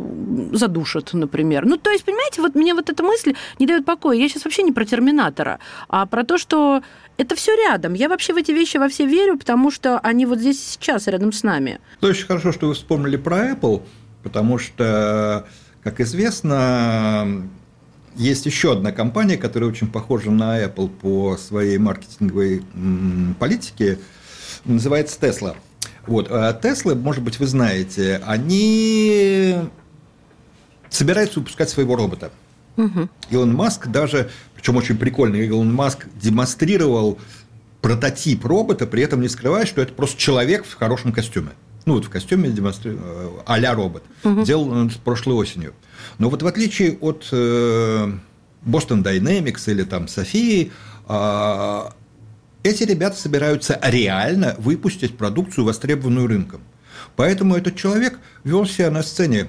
задушат, 0.52 1.12
например. 1.12 1.66
Ну, 1.66 1.76
то 1.76 1.90
есть, 1.90 2.04
понимаете, 2.04 2.40
вот 2.42 2.54
мне 2.54 2.74
вот 2.74 2.88
эта 2.90 3.02
мысль 3.02 3.34
не 3.58 3.66
дает 3.66 3.84
покоя. 3.84 4.16
Я 4.16 4.28
сейчас 4.28 4.44
вообще 4.44 4.62
не 4.62 4.72
про 4.72 4.84
Терминатора, 4.84 5.58
а 5.88 6.06
про 6.06 6.24
то, 6.24 6.38
что 6.38 6.82
это 7.16 7.36
все 7.36 7.54
рядом. 7.56 7.94
Я 7.94 8.08
вообще 8.08 8.32
в 8.32 8.36
эти 8.36 8.50
вещи 8.52 8.76
во 8.78 8.88
все 8.88 9.06
верю, 9.06 9.38
потому 9.38 9.70
что 9.70 9.98
они 10.00 10.26
вот 10.26 10.38
здесь 10.38 10.62
сейчас 10.64 11.06
рядом 11.06 11.32
с 11.32 11.42
нами. 11.42 11.80
Ну, 12.00 12.08
очень 12.08 12.26
хорошо, 12.26 12.50
что 12.52 12.66
вы 12.68 12.74
вспомнили 12.74 13.16
про 13.16 13.50
Apple, 13.52 13.82
потому 14.22 14.58
что, 14.58 15.46
как 15.84 16.00
известно, 16.00 17.46
есть 18.16 18.46
еще 18.46 18.72
одна 18.72 18.90
компания, 18.90 19.36
которая 19.36 19.70
очень 19.70 19.86
похожа 19.86 20.30
на 20.30 20.60
Apple 20.64 20.88
по 20.88 21.36
своей 21.36 21.76
маркетинговой 21.78 22.64
политике, 23.38 23.98
называется 24.64 25.18
Tesla. 25.20 25.54
Вот, 26.06 26.28
а 26.30 26.58
Tesla, 26.60 26.94
может 26.94 27.22
быть, 27.22 27.38
вы 27.38 27.46
знаете, 27.46 28.20
они 28.26 29.56
собираются 30.88 31.38
выпускать 31.40 31.68
своего 31.68 31.96
робота. 31.96 32.30
Илон 33.30 33.54
Маск 33.54 33.86
даже, 33.88 34.30
причем 34.56 34.76
очень 34.76 34.96
прикольно, 34.96 35.36
Илон 35.36 35.72
Маск 35.72 36.06
демонстрировал 36.20 37.18
прототип 37.82 38.44
робота, 38.46 38.86
при 38.86 39.02
этом 39.02 39.20
не 39.20 39.28
скрывая, 39.28 39.66
что 39.66 39.82
это 39.82 39.92
просто 39.92 40.18
человек 40.18 40.64
в 40.64 40.74
хорошем 40.74 41.12
костюме. 41.12 41.50
Ну, 41.86 41.94
вот 41.94 42.06
в 42.06 42.10
костюме 42.10 42.50
демонстри... 42.50 42.96
э, 42.98 43.30
а-ля 43.46 43.74
робот. 43.74 44.02
Делал 44.24 44.70
он 44.70 44.90
прошлой 45.04 45.34
осенью. 45.34 45.74
Но 46.18 46.30
вот 46.30 46.42
в 46.42 46.46
отличие 46.46 46.96
от 47.00 47.28
э, 47.30 48.12
Boston 48.64 49.02
Dynamics 49.02 49.70
или 49.70 49.82
там 49.82 50.08
Софии, 50.08 50.72
а, 51.06 51.92
эти 52.62 52.84
ребята 52.84 53.16
собираются 53.16 53.78
реально 53.82 54.54
выпустить 54.58 55.18
продукцию, 55.18 55.66
востребованную 55.66 56.26
рынком. 56.26 56.62
Поэтому 57.16 57.54
этот 57.54 57.76
человек 57.76 58.18
вел 58.42 58.66
себя 58.66 58.90
на 58.90 59.02
сцене 59.02 59.48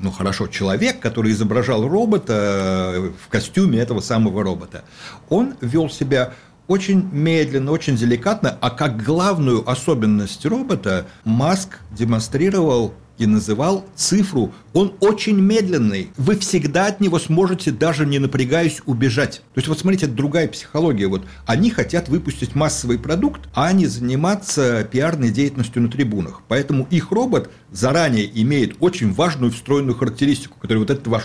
ну 0.00 0.12
хорошо, 0.12 0.46
человек, 0.46 1.00
который 1.00 1.32
изображал 1.32 1.88
робота 1.88 2.92
э, 2.94 3.10
в 3.20 3.28
костюме 3.28 3.80
этого 3.80 4.00
самого 4.00 4.44
робота, 4.44 4.84
он 5.28 5.56
вел 5.60 5.90
себя 5.90 6.34
очень 6.68 7.08
медленно, 7.12 7.72
очень 7.72 7.96
деликатно, 7.96 8.56
а 8.60 8.70
как 8.70 9.02
главную 9.02 9.68
особенность 9.68 10.46
робота 10.46 11.06
Маск 11.24 11.80
демонстрировал 11.90 12.94
и 13.18 13.26
называл 13.26 13.84
цифру. 13.94 14.52
Он 14.72 14.94
очень 15.00 15.40
медленный. 15.40 16.10
Вы 16.16 16.36
всегда 16.36 16.86
от 16.86 17.00
него 17.00 17.18
сможете, 17.18 17.72
даже 17.72 18.06
не 18.06 18.18
напрягаясь, 18.18 18.80
убежать. 18.86 19.42
То 19.54 19.58
есть, 19.58 19.68
вот 19.68 19.78
смотрите, 19.78 20.06
это 20.06 20.14
другая 20.14 20.46
психология. 20.48 21.08
Вот 21.08 21.24
они 21.46 21.70
хотят 21.70 22.08
выпустить 22.08 22.54
массовый 22.54 22.98
продукт, 22.98 23.48
а 23.54 23.72
не 23.72 23.86
заниматься 23.86 24.84
пиарной 24.84 25.30
деятельностью 25.30 25.82
на 25.82 25.90
трибунах. 25.90 26.42
Поэтому 26.48 26.86
их 26.90 27.10
робот 27.10 27.50
заранее 27.72 28.30
имеет 28.42 28.76
очень 28.80 29.12
важную 29.12 29.52
встроенную 29.52 29.96
характеристику, 29.96 30.58
которая 30.60 30.80
вот 30.80 30.90
этот 30.90 31.06
ваш 31.08 31.24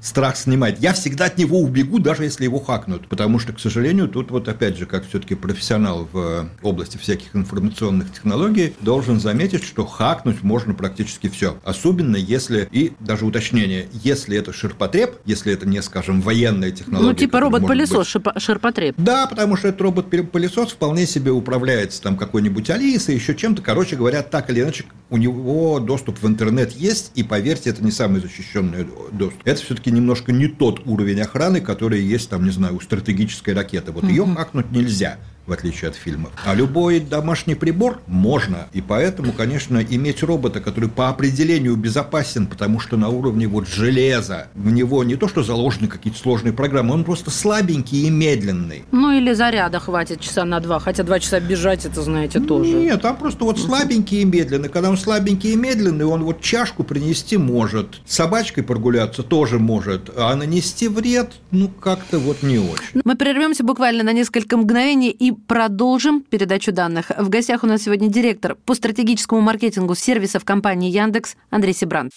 страх 0.00 0.36
снимает. 0.36 0.80
Я 0.80 0.92
всегда 0.92 1.26
от 1.26 1.36
него 1.36 1.60
убегу, 1.60 1.98
даже 1.98 2.24
если 2.24 2.44
его 2.44 2.58
хакнут. 2.58 3.06
Потому 3.08 3.38
что, 3.38 3.52
к 3.52 3.60
сожалению, 3.60 4.08
тут 4.08 4.30
вот 4.30 4.48
опять 4.48 4.78
же, 4.78 4.86
как 4.86 5.06
все-таки 5.06 5.34
профессионал 5.34 6.08
в 6.10 6.48
области 6.62 6.96
всяких 6.96 7.36
информационных 7.36 8.12
технологий, 8.12 8.74
должен 8.80 9.20
заметить, 9.20 9.62
что 9.62 9.84
хакнуть 9.84 10.42
можно 10.42 10.74
практически 10.74 11.28
все. 11.34 11.58
Особенно 11.64 12.16
если, 12.16 12.68
и 12.70 12.92
даже 13.00 13.26
уточнение, 13.26 13.88
если 13.92 14.36
это 14.36 14.52
ширпотреб, 14.52 15.16
если 15.24 15.52
это 15.52 15.68
не, 15.68 15.82
скажем, 15.82 16.20
военная 16.20 16.70
технология. 16.70 17.10
Ну, 17.10 17.14
типа 17.14 17.40
робот-пылесос, 17.40 18.16
ширпотреб. 18.38 18.94
Да, 18.98 19.26
потому 19.26 19.56
что 19.56 19.68
этот 19.68 19.80
робот-пылесос 19.80 20.72
вполне 20.72 21.06
себе 21.06 21.30
управляется 21.30 22.00
там 22.00 22.16
какой-нибудь 22.16 22.70
Алисой, 22.70 23.14
еще 23.14 23.34
чем-то. 23.34 23.62
Короче 23.62 23.96
говоря, 23.96 24.22
так 24.22 24.50
или 24.50 24.60
иначе, 24.60 24.84
у 25.10 25.16
него 25.16 25.80
доступ 25.80 26.22
в 26.22 26.26
интернет 26.26 26.72
есть, 26.72 27.12
и 27.14 27.22
поверьте, 27.22 27.70
это 27.70 27.84
не 27.84 27.90
самый 27.90 28.20
защищенный 28.20 28.86
доступ. 29.12 29.40
Это 29.44 29.60
все-таки 29.60 29.90
немножко 29.90 30.32
не 30.32 30.48
тот 30.48 30.86
уровень 30.86 31.20
охраны, 31.20 31.60
который 31.60 32.00
есть 32.00 32.30
там, 32.30 32.44
не 32.44 32.50
знаю, 32.50 32.76
у 32.76 32.80
стратегической 32.80 33.54
ракеты. 33.54 33.92
Вот 33.92 34.04
ее 34.04 34.24
хакнуть 34.26 34.70
нельзя 34.70 35.18
в 35.46 35.52
отличие 35.52 35.90
от 35.90 35.96
фильмов. 35.96 36.32
А 36.44 36.54
любой 36.54 37.00
домашний 37.00 37.54
прибор 37.54 38.00
можно. 38.06 38.68
И 38.72 38.80
поэтому, 38.80 39.32
конечно, 39.32 39.78
иметь 39.78 40.22
робота, 40.22 40.60
который 40.60 40.88
по 40.88 41.08
определению 41.08 41.76
безопасен, 41.76 42.46
потому 42.46 42.80
что 42.80 42.96
на 42.96 43.08
уровне 43.08 43.46
вот 43.46 43.68
железа, 43.68 44.48
в 44.54 44.70
него 44.70 45.04
не 45.04 45.16
то, 45.16 45.28
что 45.28 45.42
заложены 45.42 45.88
какие-то 45.88 46.18
сложные 46.18 46.52
программы, 46.52 46.94
он 46.94 47.04
просто 47.04 47.30
слабенький 47.30 48.06
и 48.06 48.10
медленный. 48.10 48.84
Ну 48.92 49.10
или 49.10 49.32
заряда 49.32 49.80
хватит 49.80 50.20
часа 50.20 50.44
на 50.44 50.60
два, 50.60 50.78
хотя 50.78 51.02
два 51.02 51.20
часа 51.20 51.40
бежать, 51.40 51.84
это, 51.84 52.02
знаете, 52.02 52.40
тоже. 52.40 52.72
Нет, 52.72 53.02
там 53.02 53.16
просто 53.16 53.44
вот 53.44 53.58
слабенький 53.58 54.22
и 54.22 54.24
медленный. 54.24 54.68
Когда 54.68 54.90
он 54.90 54.96
слабенький 54.96 55.52
и 55.52 55.56
медленный, 55.56 56.04
он 56.04 56.24
вот 56.24 56.40
чашку 56.40 56.84
принести 56.84 57.36
может, 57.36 58.00
собачкой 58.06 58.64
прогуляться 58.64 59.22
тоже 59.22 59.58
может, 59.58 60.10
а 60.16 60.34
нанести 60.34 60.88
вред, 60.88 61.32
ну, 61.50 61.68
как-то 61.68 62.18
вот 62.18 62.42
не 62.42 62.58
очень. 62.58 63.02
Мы 63.04 63.16
прервемся 63.16 63.64
буквально 63.64 64.04
на 64.04 64.12
несколько 64.12 64.56
мгновений 64.56 65.10
и 65.10 65.33
продолжим 65.34 66.22
передачу 66.22 66.72
данных. 66.72 67.10
В 67.16 67.28
гостях 67.28 67.64
у 67.64 67.66
нас 67.66 67.82
сегодня 67.82 68.08
директор 68.08 68.54
по 68.54 68.74
стратегическому 68.74 69.40
маркетингу 69.40 69.94
сервисов 69.94 70.44
компании 70.44 70.90
Яндекс 70.90 71.36
Андрей 71.50 71.74
Сибран. 71.74 72.10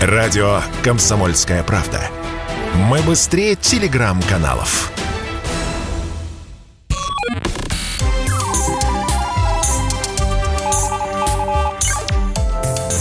Радио 0.00 0.60
«Комсомольская 0.82 1.62
правда». 1.62 2.00
Мы 2.88 3.00
быстрее 3.02 3.56
телеграм-каналов. 3.56 4.92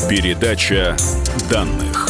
Передача 0.09 0.97
данных. 1.51 2.08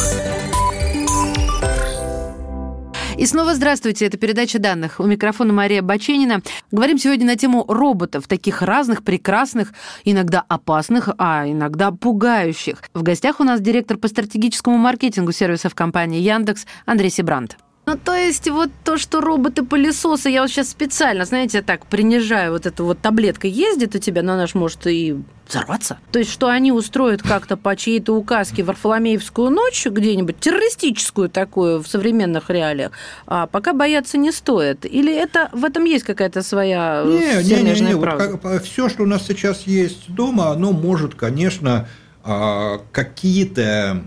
И 3.20 3.26
снова 3.26 3.54
здравствуйте, 3.54 4.06
это 4.06 4.16
передача 4.16 4.58
данных. 4.58 4.98
У 4.98 5.04
микрофона 5.04 5.52
Мария 5.52 5.82
Баченина. 5.82 6.40
Говорим 6.72 6.96
сегодня 6.96 7.26
на 7.26 7.36
тему 7.36 7.66
роботов, 7.68 8.26
таких 8.26 8.62
разных, 8.62 9.04
прекрасных, 9.04 9.74
иногда 10.06 10.42
опасных, 10.48 11.10
а 11.18 11.46
иногда 11.46 11.90
пугающих. 11.90 12.82
В 12.94 13.02
гостях 13.02 13.38
у 13.38 13.44
нас 13.44 13.60
директор 13.60 13.98
по 13.98 14.08
стратегическому 14.08 14.78
маркетингу 14.78 15.32
сервисов 15.32 15.74
компании 15.74 16.18
Яндекс 16.18 16.64
Андрей 16.86 17.10
Сибрант. 17.10 17.58
Ну, 17.90 17.96
то 17.96 18.14
есть 18.14 18.48
вот 18.48 18.70
то, 18.84 18.98
что 18.98 19.20
роботы-пылесосы, 19.20 20.28
я 20.28 20.42
вот 20.42 20.50
сейчас 20.50 20.68
специально, 20.68 21.24
знаете, 21.24 21.60
так 21.60 21.86
принижаю, 21.86 22.52
вот 22.52 22.64
эту 22.64 22.84
вот 22.84 23.00
таблетка 23.00 23.48
ездит 23.48 23.96
у 23.96 23.98
тебя, 23.98 24.22
но 24.22 24.34
она 24.34 24.46
же 24.46 24.56
может 24.56 24.86
и 24.86 25.16
взорваться. 25.48 25.98
То 26.12 26.20
есть, 26.20 26.30
что 26.30 26.46
они 26.46 26.70
устроят 26.70 27.20
как-то 27.20 27.56
по 27.56 27.74
чьей-то 27.74 28.14
указке 28.14 28.62
Варфоломеевскую 28.62 29.50
ночь 29.50 29.84
где-нибудь, 29.84 30.38
террористическую 30.38 31.28
такую 31.28 31.82
в 31.82 31.88
современных 31.88 32.48
реалиях, 32.48 32.92
а 33.26 33.48
пока 33.48 33.72
бояться 33.72 34.18
не 34.18 34.30
стоит. 34.30 34.86
Или 34.86 35.12
это 35.12 35.48
в 35.52 35.64
этом 35.64 35.84
есть 35.84 36.04
какая-то 36.04 36.42
своя 36.42 37.02
не, 37.04 37.42
не, 37.42 37.72
не, 37.72 37.80
не. 37.80 37.94
Вот 37.94 38.08
как, 38.08 38.62
все, 38.62 38.88
что 38.88 39.02
у 39.02 39.06
нас 39.06 39.26
сейчас 39.26 39.62
есть 39.62 40.14
дома, 40.14 40.50
оно 40.50 40.70
может, 40.70 41.16
конечно, 41.16 41.88
а, 42.22 42.82
какие-то 42.92 44.04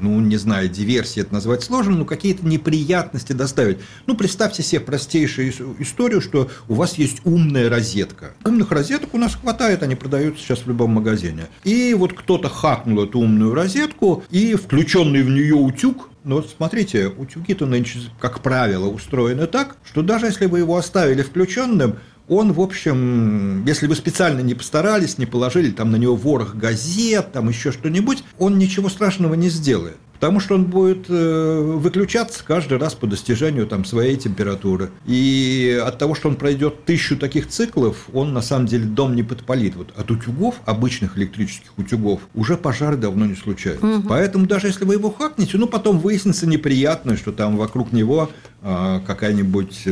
ну, 0.00 0.20
не 0.20 0.36
знаю, 0.36 0.68
диверсии 0.68 1.20
это 1.20 1.34
назвать 1.34 1.62
сложно, 1.62 1.96
но 1.96 2.04
какие-то 2.04 2.46
неприятности 2.46 3.32
доставить. 3.32 3.78
Ну, 4.06 4.16
представьте 4.16 4.62
себе 4.62 4.80
простейшую 4.80 5.52
историю, 5.78 6.20
что 6.20 6.50
у 6.68 6.74
вас 6.74 6.94
есть 6.98 7.20
умная 7.24 7.68
розетка. 7.68 8.34
Умных 8.44 8.70
розеток 8.70 9.14
у 9.14 9.18
нас 9.18 9.34
хватает, 9.34 9.82
они 9.82 9.94
продаются 9.94 10.42
сейчас 10.42 10.60
в 10.60 10.68
любом 10.68 10.92
магазине. 10.92 11.46
И 11.64 11.94
вот 11.94 12.12
кто-то 12.12 12.48
хакнул 12.48 13.04
эту 13.04 13.18
умную 13.18 13.54
розетку, 13.54 14.24
и 14.30 14.54
включенный 14.54 15.22
в 15.22 15.30
нее 15.30 15.54
утюг 15.54 16.08
но 16.24 16.36
вот 16.36 16.54
смотрите, 16.56 17.08
утюги-то 17.08 17.66
нынче, 17.66 17.98
как 18.20 18.40
правило, 18.40 18.86
устроены 18.86 19.48
так, 19.48 19.76
что 19.84 20.02
даже 20.02 20.26
если 20.26 20.46
вы 20.46 20.60
его 20.60 20.76
оставили 20.76 21.22
включенным, 21.22 21.96
он, 22.36 22.52
в 22.52 22.60
общем, 22.60 23.64
если 23.66 23.86
вы 23.86 23.94
специально 23.94 24.40
не 24.40 24.54
постарались, 24.54 25.18
не 25.18 25.26
положили 25.26 25.70
там 25.70 25.90
на 25.90 25.96
него 25.96 26.16
ворох 26.16 26.54
газет, 26.54 27.32
там 27.32 27.48
еще 27.48 27.72
что-нибудь, 27.72 28.24
он 28.38 28.58
ничего 28.58 28.88
страшного 28.88 29.34
не 29.34 29.48
сделает. 29.48 29.96
Потому 30.22 30.38
что 30.38 30.54
он 30.54 30.66
будет 30.66 31.06
э, 31.08 31.60
выключаться 31.60 32.44
каждый 32.44 32.78
раз 32.78 32.94
по 32.94 33.08
достижению 33.08 33.66
там, 33.66 33.84
своей 33.84 34.16
температуры. 34.16 34.90
И 35.04 35.82
от 35.84 35.98
того, 35.98 36.14
что 36.14 36.28
он 36.28 36.36
пройдет 36.36 36.84
тысячу 36.84 37.16
таких 37.16 37.48
циклов, 37.48 38.08
он 38.12 38.32
на 38.32 38.40
самом 38.40 38.66
деле 38.66 38.84
дом 38.84 39.16
не 39.16 39.24
подпалит. 39.24 39.74
Вот 39.74 39.88
от 39.96 40.12
утюгов, 40.12 40.60
обычных 40.64 41.18
электрических 41.18 41.76
утюгов, 41.76 42.20
уже 42.34 42.56
пожары 42.56 42.96
давно 42.96 43.26
не 43.26 43.34
случаются. 43.34 43.84
Угу. 43.84 44.08
Поэтому 44.08 44.46
даже 44.46 44.68
если 44.68 44.84
вы 44.84 44.94
его 44.94 45.10
хакнете, 45.10 45.58
ну 45.58 45.66
потом 45.66 45.98
выяснится 45.98 46.46
неприятно, 46.46 47.16
что 47.16 47.32
там 47.32 47.56
вокруг 47.56 47.90
него 47.90 48.30
э, 48.62 49.00
какая-нибудь... 49.04 49.88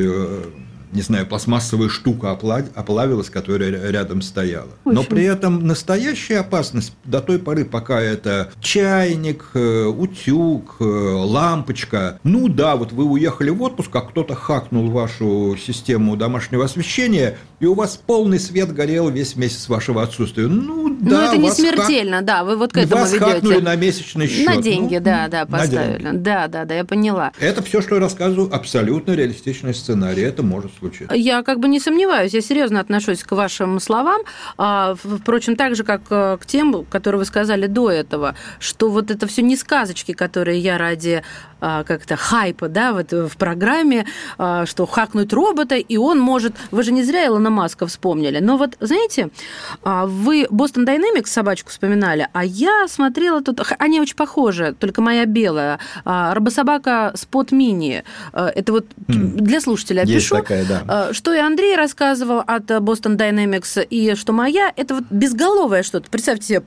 Не 0.92 1.02
знаю, 1.02 1.26
пластмассовая 1.26 1.88
штука 1.88 2.32
оплавилась, 2.32 3.30
которая 3.30 3.90
рядом 3.90 4.22
стояла. 4.22 4.70
Очень. 4.84 4.94
Но 4.96 5.04
при 5.04 5.24
этом 5.24 5.66
настоящая 5.66 6.38
опасность 6.38 6.92
до 7.04 7.20
той 7.20 7.38
поры, 7.38 7.64
пока 7.64 8.00
это 8.00 8.50
чайник, 8.60 9.50
э, 9.54 9.84
утюг, 9.84 10.76
э, 10.80 10.84
лампочка. 10.84 12.18
Ну 12.24 12.48
да, 12.48 12.76
вот 12.76 12.92
вы 12.92 13.04
уехали 13.04 13.50
в 13.50 13.62
отпуск, 13.62 13.94
а 13.94 14.00
кто-то 14.00 14.34
хакнул 14.34 14.90
вашу 14.90 15.56
систему 15.56 16.16
домашнего 16.16 16.64
освещения, 16.64 17.38
и 17.60 17.66
у 17.66 17.74
вас 17.74 18.00
полный 18.04 18.40
свет 18.40 18.72
горел 18.72 19.10
весь 19.10 19.36
месяц 19.36 19.68
вашего 19.68 20.02
отсутствия. 20.02 20.48
Ну 20.48 20.89
да, 21.00 21.10
Но 21.10 21.26
это 21.26 21.38
не 21.38 21.50
смертельно, 21.50 22.18
хак... 22.18 22.24
да, 22.26 22.44
вы 22.44 22.56
вот 22.56 22.72
к 22.72 22.76
этому 22.76 23.02
вас 23.02 23.12
ведете. 23.12 23.32
хакнули 23.32 23.60
на 23.60 23.74
месячный 23.74 24.28
счет. 24.28 24.46
На 24.46 24.56
деньги, 24.56 24.96
ну, 24.96 25.04
да, 25.04 25.28
да, 25.28 25.46
поставили. 25.46 26.10
Да, 26.12 26.46
да, 26.48 26.64
да, 26.64 26.74
я 26.74 26.84
поняла. 26.84 27.32
Это 27.40 27.62
все, 27.62 27.80
что 27.80 27.94
я 27.96 28.00
рассказываю, 28.00 28.54
абсолютно 28.54 29.12
реалистичный 29.12 29.74
сценарий. 29.74 30.22
Это 30.22 30.42
может 30.42 30.72
случиться. 30.78 31.14
Я 31.14 31.42
как 31.42 31.58
бы 31.58 31.68
не 31.68 31.80
сомневаюсь, 31.80 32.34
я 32.34 32.42
серьезно 32.42 32.80
отношусь 32.80 33.22
к 33.22 33.32
вашим 33.32 33.80
словам. 33.80 34.20
А, 34.58 34.94
впрочем, 34.94 35.56
так 35.56 35.74
же, 35.74 35.84
как 35.84 36.02
э, 36.10 36.36
к 36.40 36.46
тем, 36.46 36.84
которые 36.84 37.20
вы 37.20 37.24
сказали 37.24 37.66
до 37.66 37.90
этого, 37.90 38.34
что 38.58 38.90
вот 38.90 39.10
это 39.10 39.26
все 39.26 39.42
не 39.42 39.56
сказочки, 39.56 40.12
которые 40.12 40.58
я 40.60 40.76
ради 40.76 41.22
как-то 41.60 42.16
хайпа, 42.16 42.68
да, 42.68 42.92
вот 42.92 43.12
в 43.12 43.36
программе, 43.36 44.06
а, 44.38 44.66
что 44.66 44.86
хакнуть 44.86 45.32
робота, 45.32 45.76
и 45.76 45.96
он 45.96 46.18
может... 46.18 46.54
Вы 46.70 46.82
же 46.82 46.92
не 46.92 47.02
зря 47.02 47.26
Илона 47.26 47.50
Маска 47.50 47.86
вспомнили. 47.86 48.38
Но 48.40 48.56
вот, 48.56 48.76
знаете, 48.80 49.30
а, 49.82 50.06
вы 50.06 50.44
Boston 50.50 50.86
Dynamics 50.86 51.26
собачку 51.26 51.70
вспоминали, 51.70 52.28
а 52.32 52.44
я 52.44 52.86
смотрела 52.88 53.42
тут... 53.42 53.60
Они 53.78 54.00
очень 54.00 54.16
похожи, 54.16 54.74
только 54.78 55.02
моя 55.02 55.26
белая. 55.26 55.78
Робособака 56.04 57.12
Spot 57.14 57.48
Mini. 57.50 58.02
Это 58.32 58.72
вот 58.72 58.86
mm. 59.06 59.40
для 59.40 59.60
слушателя 59.60 60.04
Есть 60.04 60.26
опишу. 60.26 60.36
Такая, 60.36 60.64
да. 60.64 61.12
Что 61.12 61.34
и 61.34 61.38
Андрей 61.38 61.76
рассказывал 61.76 62.42
от 62.46 62.70
Boston 62.70 63.16
Dynamics, 63.16 63.84
и 63.84 64.14
что 64.14 64.32
моя, 64.32 64.72
это 64.76 64.94
вот 64.96 65.04
безголовое 65.10 65.82
что-то. 65.82 66.08
Представьте 66.10 66.46
себе, 66.46 66.62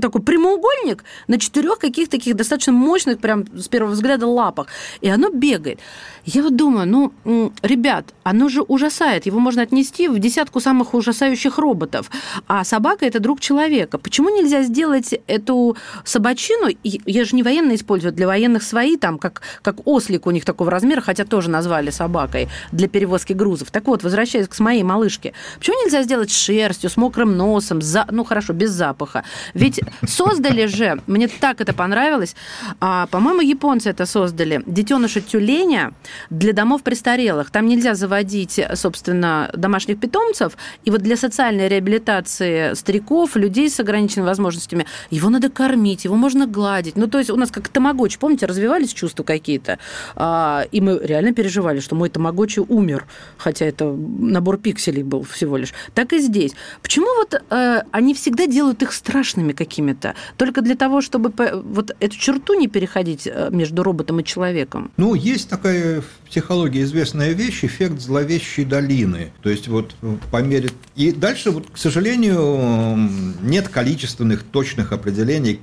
такой 0.00 0.20
прямоугольник 0.22 1.04
на 1.26 1.38
четырех 1.38 1.78
каких-то 1.78 2.12
таких 2.12 2.36
достаточно 2.36 2.72
мощных, 2.72 3.18
прям 3.18 3.46
с 3.56 3.68
первого 3.68 3.92
взгляда, 3.92 4.23
лапах. 4.30 4.68
И 5.00 5.08
оно 5.08 5.30
бегает. 5.30 5.80
Я 6.24 6.42
вот 6.42 6.56
думаю, 6.56 6.86
ну, 7.24 7.52
ребят, 7.62 8.14
оно 8.22 8.48
же 8.48 8.62
ужасает. 8.62 9.26
Его 9.26 9.40
можно 9.40 9.62
отнести 9.62 10.08
в 10.08 10.18
десятку 10.18 10.60
самых 10.60 10.94
ужасающих 10.94 11.58
роботов. 11.58 12.10
А 12.46 12.64
собака– 12.64 13.04
это 13.06 13.20
друг 13.20 13.40
человека. 13.40 13.98
Почему 13.98 14.30
нельзя 14.30 14.62
сделать 14.62 15.14
эту 15.26 15.76
собачину, 16.04 16.68
я 16.82 17.24
же 17.24 17.36
не 17.36 17.42
военные 17.42 17.76
использую, 17.76 18.12
для 18.12 18.26
военных 18.26 18.62
свои, 18.62 18.96
там, 18.96 19.18
как, 19.18 19.42
как 19.62 19.86
ослик 19.86 20.26
у 20.26 20.30
них 20.30 20.44
такого 20.44 20.70
размера, 20.70 21.00
хотя 21.00 21.24
тоже 21.24 21.50
назвали 21.50 21.90
собакой 21.90 22.48
для 22.72 22.88
перевозки 22.88 23.34
грузов. 23.34 23.70
Так 23.70 23.86
вот, 23.86 24.02
возвращаясь 24.02 24.48
к 24.48 24.58
моей 24.60 24.82
малышке, 24.82 25.34
почему 25.58 25.76
нельзя 25.84 26.02
сделать 26.02 26.30
с 26.30 26.36
шерстью, 26.36 26.88
с 26.88 26.96
мокрым 26.96 27.36
носом, 27.36 27.82
за... 27.82 28.06
ну 28.10 28.24
хорошо, 28.24 28.54
без 28.54 28.70
запаха? 28.70 29.24
Ведь 29.52 29.80
создали 30.06 30.66
же, 30.66 31.00
мне 31.06 31.28
так 31.28 31.60
это 31.60 31.74
понравилось, 31.74 32.34
а, 32.80 33.06
по-моему, 33.08 33.42
японцы 33.42 33.90
это 33.90 34.06
создали, 34.06 34.62
детеныша 34.66 35.20
тюленя 35.20 35.92
для 36.30 36.52
домов 36.52 36.82
престарелых. 36.82 37.50
Там 37.50 37.66
нельзя 37.66 37.94
заводить, 37.94 38.60
собственно, 38.74 39.50
домашних 39.54 40.00
питомцев, 40.00 40.56
и 40.84 40.90
вот 40.90 41.02
для 41.02 41.16
социальной 41.16 41.68
реабилитации 41.68 42.74
стариков, 42.74 43.36
людей 43.36 43.70
с 43.70 43.80
ограниченными 43.80 44.26
возможностями, 44.26 44.86
его 45.10 45.30
надо 45.30 45.50
кормить, 45.50 46.04
его 46.04 46.16
можно 46.16 46.46
гладить. 46.46 46.96
Ну, 46.96 47.06
то 47.06 47.18
есть 47.18 47.30
у 47.30 47.36
нас 47.36 47.50
как 47.50 47.68
тамагочи, 47.68 48.18
помните, 48.18 48.46
развивались 48.46 48.92
чувства 48.92 49.22
какие-то, 49.22 49.78
а, 50.16 50.66
и 50.70 50.80
мы 50.80 50.98
реально 51.02 51.32
переживали, 51.32 51.80
что 51.80 51.94
мой 51.94 52.08
тамагочи 52.08 52.60
умер, 52.60 53.06
хотя 53.36 53.66
это 53.66 53.92
набор 53.92 54.58
пикселей 54.58 55.02
был 55.02 55.22
всего 55.22 55.56
лишь. 55.56 55.72
Так 55.94 56.12
и 56.12 56.18
здесь. 56.18 56.52
Почему 56.82 57.06
вот 57.16 57.34
э, 57.34 57.82
они 57.90 58.14
всегда 58.14 58.46
делают 58.46 58.82
их 58.82 58.92
страшными 58.92 59.52
какими-то? 59.52 60.14
Только 60.36 60.60
для 60.60 60.76
того, 60.76 61.00
чтобы 61.00 61.32
вот 61.64 61.94
эту 62.00 62.16
черту 62.16 62.54
не 62.54 62.68
переходить 62.68 63.26
э, 63.26 63.48
между 63.50 63.82
роботом 63.82 64.20
и 64.20 64.24
человеком? 64.24 64.90
Ну, 64.96 65.14
есть 65.14 65.48
такая 65.48 66.02
в 66.04 66.28
психологии 66.28 66.82
известная 66.82 67.32
вещь, 67.32 67.64
эффект 67.64 68.00
зловещей 68.00 68.64
долины. 68.64 69.32
То 69.42 69.50
есть 69.50 69.68
вот 69.68 69.94
по 70.30 70.42
мере... 70.42 70.70
И 70.96 71.12
дальше, 71.12 71.50
вот, 71.50 71.70
к 71.70 71.78
сожалению, 71.78 73.08
нет 73.42 73.68
количественных 73.68 74.42
точных 74.42 74.92
определений, 74.92 75.60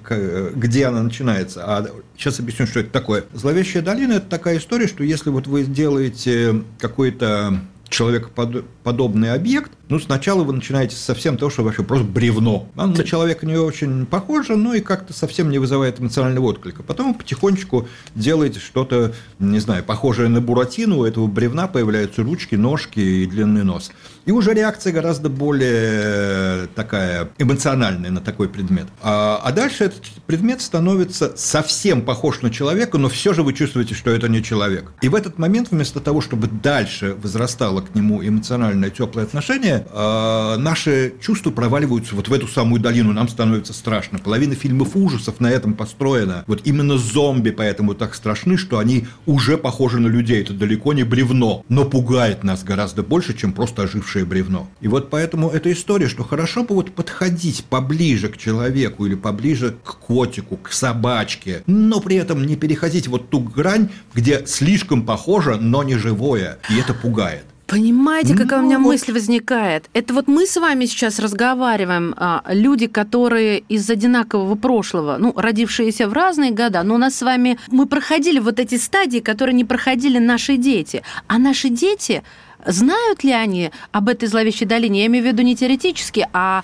где 0.56 0.86
она 0.86 1.04
начинается. 1.04 1.64
А 1.66 1.88
сейчас 2.18 2.40
объясню, 2.40 2.68
что 2.68 2.80
это 2.82 2.90
такое. 2.90 3.26
Зловещая 3.34 3.84
долина– 3.84 4.14
это 4.16 4.28
такая 4.28 4.58
история, 4.58 4.88
что 4.88 5.04
если 5.04 5.30
вот 5.30 5.48
вы 5.48 5.64
делаете 5.64 6.64
какой-то 6.80 7.60
человекоподобный 7.90 9.34
объект, 9.34 9.72
ну, 9.92 10.00
сначала 10.00 10.46
вы 10.46 10.54
начинаете 10.54 10.96
совсем 10.96 11.36
того, 11.36 11.52
что 11.52 11.64
вообще 11.64 11.84
просто 11.84 12.08
бревно. 12.08 12.70
Оно 12.78 12.96
на 12.96 13.04
человека 13.04 13.46
не 13.46 13.58
очень 13.58 14.06
похоже, 14.06 14.56
но 14.56 14.74
и 14.74 14.80
как-то 14.80 15.12
совсем 15.12 15.50
не 15.50 15.60
вызывает 15.60 16.00
эмоционального 16.00 16.46
отклика. 16.46 16.82
Потом 16.82 17.12
вы 17.12 17.20
потихонечку 17.20 17.90
делаете 18.16 18.62
что-то, 18.62 19.14
не 19.40 19.60
знаю, 19.60 19.84
похожее 19.84 20.30
на 20.30 20.40
буратину, 20.40 21.00
у 21.00 21.04
этого 21.04 21.28
бревна 21.28 21.68
появляются 21.68 22.24
ручки, 22.24 22.56
ножки 22.56 23.02
и 23.02 23.26
длинный 23.26 23.66
нос. 23.66 23.92
И 24.26 24.32
уже 24.32 24.54
реакция 24.54 24.94
гораздо 24.94 25.28
более 25.30 26.68
такая 26.68 27.30
эмоциональная 27.38 28.12
на 28.12 28.22
такой 28.22 28.48
предмет. 28.48 28.86
А, 29.02 29.42
а 29.44 29.52
дальше 29.52 29.86
этот 29.86 30.04
предмет 30.26 30.62
становится 30.62 31.36
совсем 31.36 32.04
похож 32.04 32.42
на 32.42 32.50
человека, 32.50 32.98
но 32.98 33.10
все 33.10 33.34
же 33.34 33.44
вы 33.44 33.54
чувствуете, 33.54 33.96
что 33.96 34.12
это 34.12 34.30
не 34.30 34.42
человек. 34.42 34.94
И 35.02 35.10
в 35.10 35.16
этот 35.16 35.38
момент, 35.38 35.72
вместо 35.72 36.00
того, 36.00 36.22
чтобы 36.22 36.48
дальше 36.48 37.18
возрастало 37.22 37.82
к 37.82 37.94
нему 37.94 38.26
эмоциональное 38.26 38.90
теплое 38.90 39.26
отношение, 39.26 39.81
э, 39.90 40.56
наши 40.58 41.14
чувства 41.22 41.52
проваливаются 41.52 42.16
вот 42.16 42.28
в 42.28 42.34
эту 42.34 42.48
самую 42.48 42.82
долину, 42.82 43.14
нам 43.14 43.28
становится 43.28 43.74
страшно. 43.74 44.20
Половина 44.20 44.56
фильмов 44.56 44.96
ужасов 44.96 45.40
на 45.40 45.50
этом 45.50 45.74
построена. 45.74 46.44
Вот 46.48 46.62
именно 46.66 46.98
зомби 46.98 47.52
поэтому 47.52 47.94
так 47.94 48.16
страшны, 48.16 48.58
что 48.58 48.78
они 48.80 49.08
уже 49.26 49.58
похожи 49.58 50.00
на 50.00 50.08
людей. 50.08 50.42
Это 50.42 50.54
далеко 50.54 50.94
не 50.94 51.04
бревно, 51.04 51.64
но 51.70 51.86
пугает 51.86 52.44
нас 52.44 52.64
гораздо 52.64 53.04
больше, 53.04 53.38
чем 53.38 53.54
просто 53.54 53.84
ожившее 53.84 54.26
бревно. 54.26 54.70
И 54.82 54.88
вот 54.88 55.10
поэтому 55.10 55.50
эта 55.50 55.72
история, 55.72 56.08
что 56.08 56.24
хорошо 56.24 56.64
бы 56.64 56.76
вот 56.76 56.92
подходить 56.92 57.66
поближе 57.66 58.30
к 58.30 58.38
человеку 58.38 59.06
или 59.06 59.16
поближе 59.16 59.76
к 59.84 59.98
котику, 60.00 60.58
к 60.58 60.72
собачке, 60.72 61.64
но 61.68 62.00
при 62.00 62.16
этом 62.16 62.46
не 62.46 62.56
переходить 62.56 63.08
вот 63.08 63.30
ту 63.30 63.40
грань, 63.40 63.90
где 64.14 64.46
слишком 64.46 65.04
похоже, 65.04 65.58
но 65.58 65.84
не 65.84 65.96
живое, 65.96 66.60
и 66.70 66.80
это 66.80 66.94
пугает. 66.94 67.46
Понимаете, 67.72 68.36
какая 68.36 68.60
ну, 68.60 68.66
у 68.66 68.70
меня 68.70 68.80
вот... 68.80 68.90
мысль 68.90 69.14
возникает? 69.14 69.90
Это 69.94 70.14
вот 70.14 70.28
мы 70.28 70.46
с 70.46 70.58
вами 70.58 70.86
сейчас 70.86 71.20
разговариваем, 71.20 72.14
а, 72.18 72.44
люди, 72.50 72.88
которые 72.88 73.60
из 73.60 73.90
одинакового 73.90 74.56
прошлого, 74.56 75.16
ну, 75.18 75.34
родившиеся 75.38 76.10
в 76.10 76.14
разные 76.14 76.52
года, 76.52 76.84
но 76.84 76.96
у 76.96 76.98
нас 76.98 77.16
с 77.16 77.22
вами, 77.22 77.58
мы 77.68 77.86
проходили 77.86 78.40
вот 78.40 78.60
эти 78.60 78.76
стадии, 78.76 79.20
которые 79.20 79.56
не 79.56 79.64
проходили 79.64 80.20
наши 80.20 80.58
дети. 80.58 81.02
А 81.28 81.38
наши 81.38 81.70
дети 81.70 82.24
Знают 82.66 83.24
ли 83.24 83.32
они 83.32 83.72
об 83.92 84.10
этой 84.10 84.28
зловещей 84.28 84.66
долине? 84.66 85.02
Я 85.02 85.06
имею 85.08 85.24
в 85.24 85.28
виду 85.28 85.42
не 85.42 85.56
теоретически, 85.56 86.28
а 86.34 86.64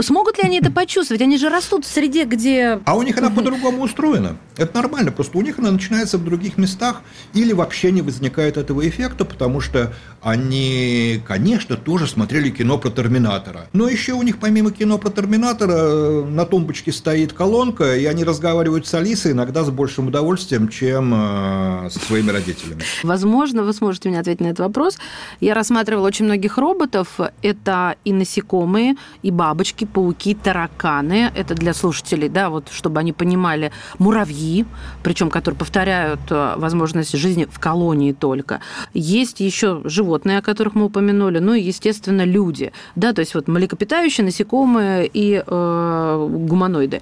смогут 0.00 0.38
ли 0.38 0.44
они 0.44 0.58
это 0.58 0.70
почувствовать? 0.70 1.22
Они 1.22 1.38
же 1.38 1.48
растут 1.48 1.84
в 1.84 1.88
среде, 1.88 2.24
где... 2.24 2.80
А 2.84 2.96
у 2.96 3.02
них 3.02 3.18
она 3.18 3.30
по-другому 3.30 3.82
устроена. 3.82 4.36
Это 4.56 4.76
нормально, 4.76 5.12
просто 5.12 5.36
у 5.38 5.42
них 5.42 5.58
она 5.58 5.70
начинается 5.70 6.18
в 6.18 6.24
других 6.24 6.56
местах 6.56 7.02
или 7.34 7.52
вообще 7.52 7.92
не 7.92 8.02
возникает 8.02 8.56
этого 8.56 8.88
эффекта, 8.88 9.24
потому 9.24 9.60
что 9.60 9.92
они, 10.22 11.22
конечно, 11.26 11.76
тоже 11.76 12.06
смотрели 12.06 12.50
кино 12.50 12.78
про 12.78 12.90
Терминатора. 12.90 13.68
Но 13.72 13.88
еще 13.88 14.12
у 14.14 14.22
них 14.22 14.38
помимо 14.38 14.70
кино 14.70 14.98
про 14.98 15.10
Терминатора 15.10 16.24
на 16.24 16.44
тумбочке 16.46 16.92
стоит 16.92 17.32
колонка, 17.32 17.96
и 17.96 18.04
они 18.06 18.24
разговаривают 18.24 18.86
с 18.86 18.94
Алисой 18.94 19.32
иногда 19.32 19.62
с 19.64 19.70
большим 19.70 20.08
удовольствием, 20.08 20.68
чем 20.68 21.12
э, 21.14 21.90
со 21.90 21.98
своими 21.98 22.30
родителями. 22.30 22.82
Возможно, 23.02 23.62
вы 23.62 23.72
сможете 23.72 24.08
мне 24.08 24.20
ответить 24.20 24.40
на 24.40 24.46
этот 24.46 24.60
вопрос. 24.60 24.98
Я 25.40 25.54
рассматривала 25.54 26.06
очень 26.06 26.24
многих 26.24 26.58
роботов. 26.58 27.20
Это 27.42 27.96
и 28.04 28.12
насекомые, 28.12 28.96
и 29.22 29.30
бабочки, 29.30 29.84
пауки, 29.84 30.34
тараканы. 30.34 31.30
Это 31.34 31.54
для 31.54 31.74
слушателей, 31.74 32.28
да, 32.28 32.50
вот 32.50 32.68
чтобы 32.70 33.00
они 33.00 33.12
понимали. 33.12 33.72
Муравьи, 33.98 34.66
причем 35.02 35.30
которые 35.30 35.58
повторяют 35.58 36.20
э, 36.30 36.54
возможность 36.56 37.16
жизни 37.16 37.46
в 37.50 37.58
колонии 37.58 38.12
только. 38.12 38.60
Есть 38.94 39.40
еще 39.40 39.80
животные, 39.84 40.38
о 40.38 40.42
которых 40.42 40.74
мы 40.74 40.86
упомянули, 40.86 41.38
ну 41.38 41.54
и, 41.54 41.60
естественно, 41.60 42.24
люди. 42.24 42.72
Да, 42.94 43.12
то 43.12 43.20
есть 43.20 43.34
вот 43.34 43.48
млекопитающие, 43.48 44.24
насекомые 44.24 45.10
и 45.12 45.42
э, 45.46 46.28
гуманоиды. 46.30 47.00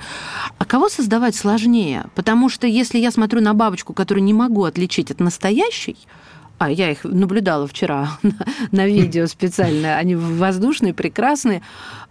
А 0.58 0.64
кого 0.64 0.88
создавать 0.88 1.34
сложнее? 1.34 2.06
Потому 2.14 2.48
что 2.48 2.66
если 2.66 2.98
я 2.98 3.10
смотрю 3.10 3.40
на 3.40 3.54
бабочку, 3.54 3.92
которую 3.92 4.24
не 4.24 4.34
могу 4.34 4.64
отличить 4.64 5.10
от 5.10 5.20
настоящей, 5.20 5.96
а 6.64 6.70
я 6.70 6.90
их 6.90 7.04
наблюдала 7.04 7.66
вчера 7.66 8.18
на, 8.72 8.86
видео 8.86 9.26
специально. 9.26 9.96
Они 9.96 10.16
воздушные, 10.16 10.94
прекрасные. 10.94 11.62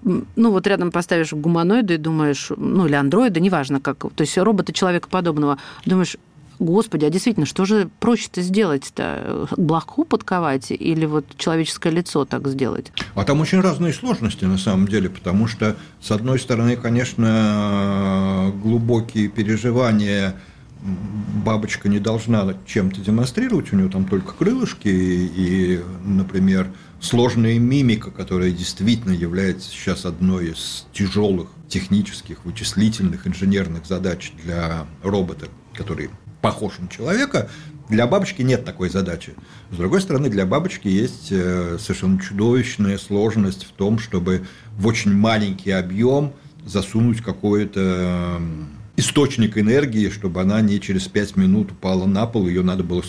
Ну, 0.04 0.52
вот 0.52 0.68
рядом 0.68 0.92
поставишь 0.92 1.34
гуманоида 1.34 1.96
и 1.96 1.98
думаешь, 1.98 2.52
ну, 2.56 2.86
или 2.86 2.94
андроида, 2.94 3.40
неважно 3.40 3.80
как, 3.80 4.06
то 4.14 4.22
есть 4.22 4.38
робота 4.38 4.74
человека 4.74 5.10
подобного, 5.10 5.58
думаешь, 5.86 6.18
Господи, 6.60 7.04
а 7.04 7.10
действительно, 7.10 7.48
что 7.48 7.66
же 7.66 7.90
проще-то 8.00 8.42
сделать-то? 8.42 9.48
Блоху 9.58 10.06
подковать 10.06 10.70
или 10.70 11.06
вот 11.06 11.26
человеческое 11.36 11.90
лицо 11.92 12.26
так 12.26 12.48
сделать? 12.48 12.92
А 13.16 13.24
там 13.24 13.42
очень 13.42 13.60
разные 13.60 13.92
сложности 13.92 14.46
на 14.46 14.60
самом 14.60 14.88
деле, 14.88 15.10
потому 15.10 15.48
что, 15.48 15.76
с 16.00 16.12
одной 16.12 16.40
стороны, 16.40 16.78
конечно, 16.78 18.54
глубокие 18.62 19.30
переживания– 19.30 20.36
бабочка 21.46 21.88
не 21.88 22.00
должна 22.00 22.56
чем-то 22.66 23.02
демонстрировать, 23.02 23.72
у 23.72 23.76
нее 23.76 23.90
там 23.90 24.06
только 24.06 24.34
крылышки 24.34 24.88
и, 24.88 25.82
например, 26.04 26.72
сложная 27.00 27.58
мимика, 27.58 28.12
которая 28.12 28.52
действительно 28.52 29.14
является 29.14 29.70
сейчас 29.70 30.06
одной 30.06 30.52
из 30.52 30.88
тяжелых 30.94 31.50
технических, 31.70 32.46
вычислительных, 32.46 33.28
инженерных 33.28 33.86
задач 33.86 34.34
для 34.44 34.86
робота, 35.02 35.48
который 35.74 36.10
похож 36.42 36.80
на 36.80 36.90
человека, 36.90 37.50
для 37.90 38.08
бабочки 38.08 38.42
нет 38.42 38.66
такой 38.66 38.90
задачи. 38.90 39.34
С 39.72 39.78
другой 39.78 40.02
стороны, 40.02 40.30
для 40.30 40.46
бабочки 40.46 40.88
есть 40.88 41.28
э, 41.32 41.78
совершенно 41.80 42.20
чудовищная 42.20 42.98
сложность 42.98 43.66
в 43.66 43.72
том, 43.72 44.00
чтобы 44.00 44.46
в 44.78 44.88
очень 44.88 45.14
маленький 45.14 45.72
объем 45.72 46.34
засунуть 46.66 47.22
какое-то 47.22 48.42
источник 48.96 49.58
энергии, 49.58 50.10
чтобы 50.10 50.42
она 50.42 50.62
не 50.62 50.80
через 50.80 51.08
5 51.08 51.36
минут 51.36 51.72
упала 51.72 52.06
на 52.06 52.26
пол, 52.26 52.48
ее 52.48 52.62
надо 52.62 52.84
было 52.84 53.04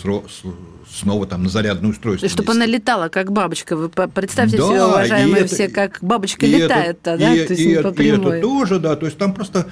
снова 0.89 1.27
там 1.27 1.43
на 1.43 1.49
зарядное 1.49 1.91
устройство. 1.91 2.29
Чтобы 2.29 2.53
нести. 2.53 2.57
она 2.57 2.65
летала, 2.65 3.09
как 3.09 3.31
бабочка. 3.31 3.75
Вы 3.75 3.89
представьте 3.89 4.57
да, 4.57 4.67
себе, 4.67 4.83
уважаемые 4.83 5.43
это, 5.43 5.53
все, 5.53 5.67
как 5.67 5.99
бабочка 6.01 6.45
летает, 6.45 6.97
это, 7.01 7.17
да? 7.17 7.35
И, 7.35 7.45
то 7.45 7.53
есть 7.53 7.61
и, 7.61 7.75
по 7.81 8.01
и 8.01 8.07
это 8.07 8.41
тоже, 8.41 8.79
да. 8.79 8.95
То 8.95 9.05
есть 9.05 9.17
там 9.17 9.33
просто 9.33 9.67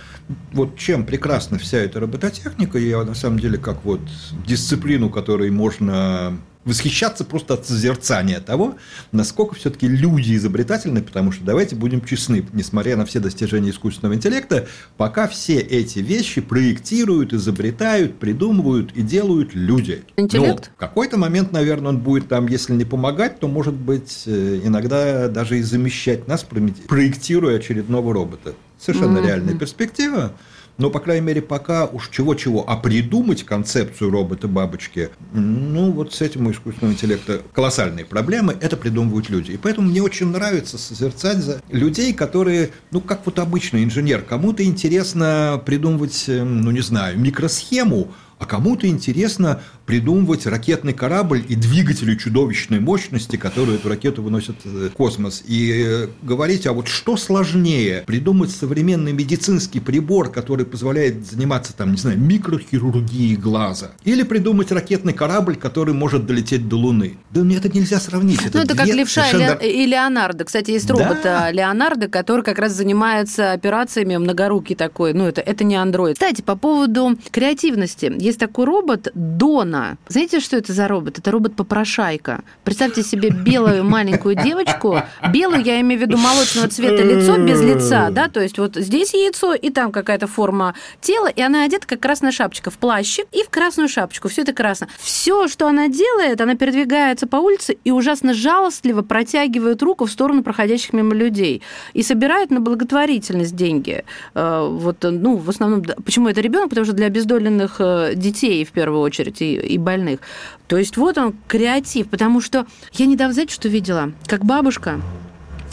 вот 0.51 0.77
чем 0.77 1.05
прекрасна 1.05 1.57
вся 1.57 1.77
эта 1.77 1.99
робототехника, 1.99 2.77
я 2.77 3.03
на 3.03 3.15
самом 3.15 3.39
деле 3.39 3.57
как 3.57 3.83
вот 3.83 4.01
дисциплину, 4.45 5.09
которой 5.09 5.49
можно 5.49 6.37
восхищаться 6.65 7.23
просто 7.23 7.55
от 7.55 7.65
созерцания 7.65 8.39
того, 8.39 8.75
насколько 9.11 9.55
все-таки 9.55 9.87
люди 9.87 10.35
изобретательны, 10.35 11.01
потому 11.01 11.31
что 11.31 11.43
давайте 11.43 11.75
будем 11.75 12.03
честны, 12.03 12.45
несмотря 12.53 12.95
на 12.95 13.05
все 13.05 13.19
достижения 13.19 13.71
искусственного 13.71 14.15
интеллекта, 14.15 14.67
пока 14.97 15.27
все 15.27 15.59
эти 15.59 15.99
вещи 15.99 16.41
проектируют, 16.41 17.33
изобретают, 17.33 18.19
придумывают 18.19 18.91
и 18.93 19.01
делают 19.01 19.53
люди. 19.53 20.03
Интеллект? 20.15 20.69
Но 20.69 20.75
в 20.75 20.77
какой-то 20.77 21.17
момент, 21.17 21.51
наверное, 21.51 21.89
он 21.89 21.99
будет 21.99 22.27
там, 22.29 22.47
если 22.47 22.73
не 22.73 22.85
помогать, 22.85 23.39
то, 23.39 23.47
может 23.47 23.73
быть, 23.73 24.23
э, 24.25 24.61
иногда 24.63 25.27
даже 25.27 25.59
и 25.59 25.61
замещать 25.61 26.27
нас, 26.27 26.45
проектируя 26.87 27.57
очередного 27.57 28.13
робота. 28.13 28.53
Совершенно 28.79 29.19
mm-hmm. 29.19 29.27
реальная 29.27 29.55
перспектива. 29.55 30.33
Но, 30.77 30.89
по 30.89 30.99
крайней 30.99 31.25
мере, 31.25 31.41
пока 31.41 31.85
уж 31.85 32.09
чего-чего, 32.09 32.63
а 32.67 32.75
придумать 32.77 33.43
концепцию 33.43 34.11
робота-бабочки, 34.11 35.09
ну, 35.33 35.91
вот 35.91 36.13
с 36.13 36.21
этим 36.21 36.47
у 36.47 36.51
искусственного 36.51 36.93
интеллекта 36.93 37.41
колоссальные 37.53 38.05
проблемы, 38.05 38.55
это 38.59 38.75
придумывают 38.77 39.29
люди. 39.29 39.51
И 39.51 39.57
поэтому 39.57 39.89
мне 39.89 40.01
очень 40.01 40.27
нравится 40.27 40.77
созерцать 40.77 41.37
за 41.37 41.61
людей, 41.69 42.13
которые, 42.13 42.71
ну, 42.91 43.01
как 43.01 43.25
вот 43.25 43.39
обычный 43.39 43.83
инженер, 43.83 44.23
кому-то 44.23 44.63
интересно 44.63 45.61
придумывать, 45.65 46.25
эм, 46.27 46.61
ну, 46.61 46.71
не 46.71 46.81
знаю, 46.81 47.19
микросхему, 47.19 48.11
а 48.43 48.45
кому-то 48.45 48.87
интересно 48.87 49.61
придумывать 49.85 50.45
ракетный 50.45 50.91
корабль 50.91 51.45
и 51.47 51.55
двигатели 51.55 52.15
чудовищной 52.15 52.81
мощности, 52.81 53.37
которые 53.37 53.77
эту 53.77 53.87
ракету 53.87 54.21
выносят 54.21 54.55
в 54.65 54.89
космос. 54.89 55.43
И 55.47 55.83
э, 55.85 56.07
говорить, 56.21 56.67
а 56.67 56.73
вот 56.73 56.89
что 56.89 57.15
сложнее, 57.15 58.03
придумать 58.05 58.51
современный 58.51 59.13
медицинский 59.13 59.79
прибор, 59.79 60.29
который 60.29 60.65
позволяет 60.65 61.25
заниматься, 61.25 61.73
там, 61.73 61.91
не 61.91 61.97
знаю, 61.97 62.19
микрохирургией 62.19 63.37
глаза, 63.37 63.91
или 64.03 64.23
придумать 64.23 64.71
ракетный 64.73 65.13
корабль, 65.13 65.55
который 65.55 65.93
может 65.93 66.25
долететь 66.25 66.67
до 66.67 66.75
Луны. 66.75 67.17
Да 67.31 67.43
мне 67.43 67.57
это 67.57 67.69
нельзя 67.69 68.01
сравнить. 68.01 68.45
Это 68.45 68.57
ну, 68.57 68.63
это 68.65 68.75
как 68.75 68.87
Левша 68.87 69.23
совершенно... 69.23 69.57
и 69.57 69.85
Леонардо. 69.85 70.43
Кстати, 70.43 70.71
есть 70.71 70.89
робот 70.89 71.19
да. 71.23 71.49
Леонардо, 71.49 72.09
который 72.09 72.43
как 72.43 72.59
раз 72.59 72.73
занимается 72.73 73.53
операциями 73.53 74.17
многорукий 74.17 74.75
такой. 74.75 75.13
Ну, 75.13 75.25
это, 75.25 75.39
это 75.39 75.63
не 75.63 75.75
андроид. 75.75 76.17
Кстати, 76.17 76.41
по 76.41 76.57
поводу 76.57 77.17
креативности. 77.31 78.11
Есть 78.33 78.39
такой 78.39 78.65
робот 78.65 79.09
Дон 79.13 79.63
Луна. 79.63 79.97
Знаете, 80.07 80.39
что 80.39 80.57
это 80.57 80.73
за 80.73 80.87
робот? 80.87 81.19
Это 81.19 81.31
робот-попрошайка. 81.31 82.43
Представьте 82.63 83.03
себе 83.03 83.29
белую 83.29 83.83
маленькую 83.83 84.35
девочку. 84.35 85.01
Белую, 85.31 85.63
я 85.63 85.79
имею 85.81 85.99
в 85.99 86.03
виду 86.03 86.17
молочного 86.17 86.67
цвета 86.67 87.03
лицо 87.03 87.37
без 87.37 87.61
лица, 87.61 88.09
да, 88.11 88.29
то 88.29 88.41
есть 88.41 88.57
вот 88.57 88.75
здесь 88.75 89.13
яйцо, 89.13 89.53
и 89.53 89.69
там 89.69 89.91
какая-то 89.91 90.27
форма 90.27 90.75
тела, 91.01 91.27
и 91.27 91.41
она 91.41 91.63
одета 91.63 91.87
как 91.87 91.99
красная 91.99 92.31
шапочка 92.31 92.71
в 92.71 92.77
плащик 92.77 93.25
и 93.31 93.43
в 93.43 93.49
красную 93.49 93.89
шапочку. 93.89 94.27
Все 94.27 94.41
это 94.41 94.53
красно. 94.53 94.87
Все, 94.99 95.47
что 95.47 95.67
она 95.67 95.87
делает, 95.87 96.41
она 96.41 96.55
передвигается 96.55 97.27
по 97.27 97.37
улице 97.37 97.77
и 97.83 97.91
ужасно 97.91 98.33
жалостливо 98.33 99.01
протягивает 99.01 99.81
руку 99.81 100.05
в 100.05 100.11
сторону 100.11 100.43
проходящих 100.43 100.93
мимо 100.93 101.15
людей 101.15 101.61
и 101.93 102.03
собирает 102.03 102.51
на 102.51 102.59
благотворительность 102.59 103.55
деньги. 103.55 104.03
Э, 104.33 104.67
вот, 104.69 104.97
ну, 105.03 105.37
в 105.37 105.49
основном, 105.49 105.83
почему 106.03 106.27
это 106.27 106.41
ребенок? 106.41 106.69
Потому 106.69 106.85
что 106.85 106.95
для 106.95 107.07
обездоленных 107.07 107.75
э, 107.79 108.12
детей 108.15 108.63
в 108.65 108.71
первую 108.71 109.01
очередь 109.01 109.41
и 109.41 109.55
и 109.55 109.77
больных. 109.77 110.19
То 110.67 110.77
есть 110.77 110.97
вот 110.97 111.17
он 111.17 111.35
креатив, 111.47 112.09
потому 112.09 112.41
что 112.41 112.65
я 112.93 113.05
недавно, 113.05 113.33
знаете, 113.33 113.53
что 113.53 113.69
видела? 113.69 114.11
Как 114.27 114.45
бабушка 114.45 114.99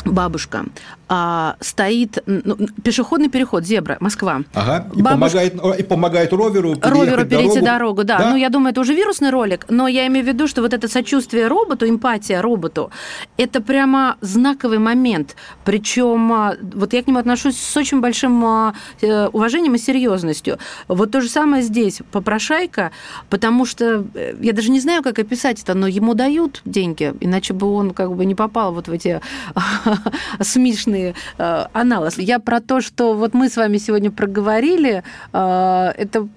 бабушка 0.04 0.64
а, 1.12 1.56
стоит 1.60 2.22
ну, 2.26 2.56
пешеходный 2.84 3.28
переход, 3.28 3.64
зебра, 3.64 3.96
Москва. 3.98 4.42
Ага, 4.54 4.86
и, 4.94 5.02
Бабуш... 5.02 5.32
помогает, 5.32 5.80
и 5.80 5.82
помогает 5.82 6.32
роверу 6.32 6.76
Роверу 6.80 7.24
перейти 7.26 7.60
дорогу, 7.60 7.64
дорогу 7.64 8.04
да. 8.04 8.18
да. 8.18 8.30
Ну, 8.30 8.36
я 8.36 8.48
думаю, 8.48 8.70
это 8.70 8.80
уже 8.80 8.94
вирусный 8.94 9.30
ролик, 9.30 9.66
но 9.68 9.88
я 9.88 10.06
имею 10.06 10.24
в 10.24 10.28
виду, 10.28 10.46
что 10.46 10.62
вот 10.62 10.72
это 10.72 10.86
сочувствие 10.86 11.48
роботу, 11.48 11.88
эмпатия 11.88 12.40
роботу, 12.40 12.92
это 13.36 13.60
прямо 13.60 14.18
знаковый 14.20 14.78
момент. 14.78 15.34
Причем 15.64 16.32
а, 16.32 16.56
вот 16.74 16.92
я 16.92 17.02
к 17.02 17.08
нему 17.08 17.18
отношусь 17.18 17.58
с 17.58 17.76
очень 17.76 18.00
большим 18.00 18.44
а, 18.44 18.74
э, 19.00 19.26
уважением 19.26 19.74
и 19.74 19.78
серьезностью. 19.78 20.58
Вот 20.86 21.10
то 21.10 21.20
же 21.20 21.28
самое 21.28 21.64
здесь, 21.64 22.02
попрошайка, 22.12 22.92
потому 23.28 23.66
что 23.66 24.04
э, 24.14 24.36
я 24.40 24.52
даже 24.52 24.70
не 24.70 24.78
знаю, 24.78 25.02
как 25.02 25.18
описать 25.18 25.60
это, 25.60 25.74
но 25.74 25.88
ему 25.88 26.14
дают 26.14 26.62
деньги, 26.64 27.14
иначе 27.18 27.52
бы 27.52 27.66
он 27.72 27.90
как 27.90 28.14
бы 28.14 28.24
не 28.24 28.36
попал 28.36 28.72
вот 28.72 28.86
в 28.86 28.92
эти 28.92 29.20
смешные 30.40 31.14
э, 31.38 31.64
анализы. 31.72 32.22
Я 32.22 32.38
про 32.38 32.60
то, 32.60 32.80
что 32.80 33.14
вот 33.14 33.34
мы 33.34 33.48
с 33.48 33.56
вами 33.56 33.78
сегодня 33.78 34.10
проговорили, 34.10 35.02
э, 35.32 35.92
это... 35.96 36.28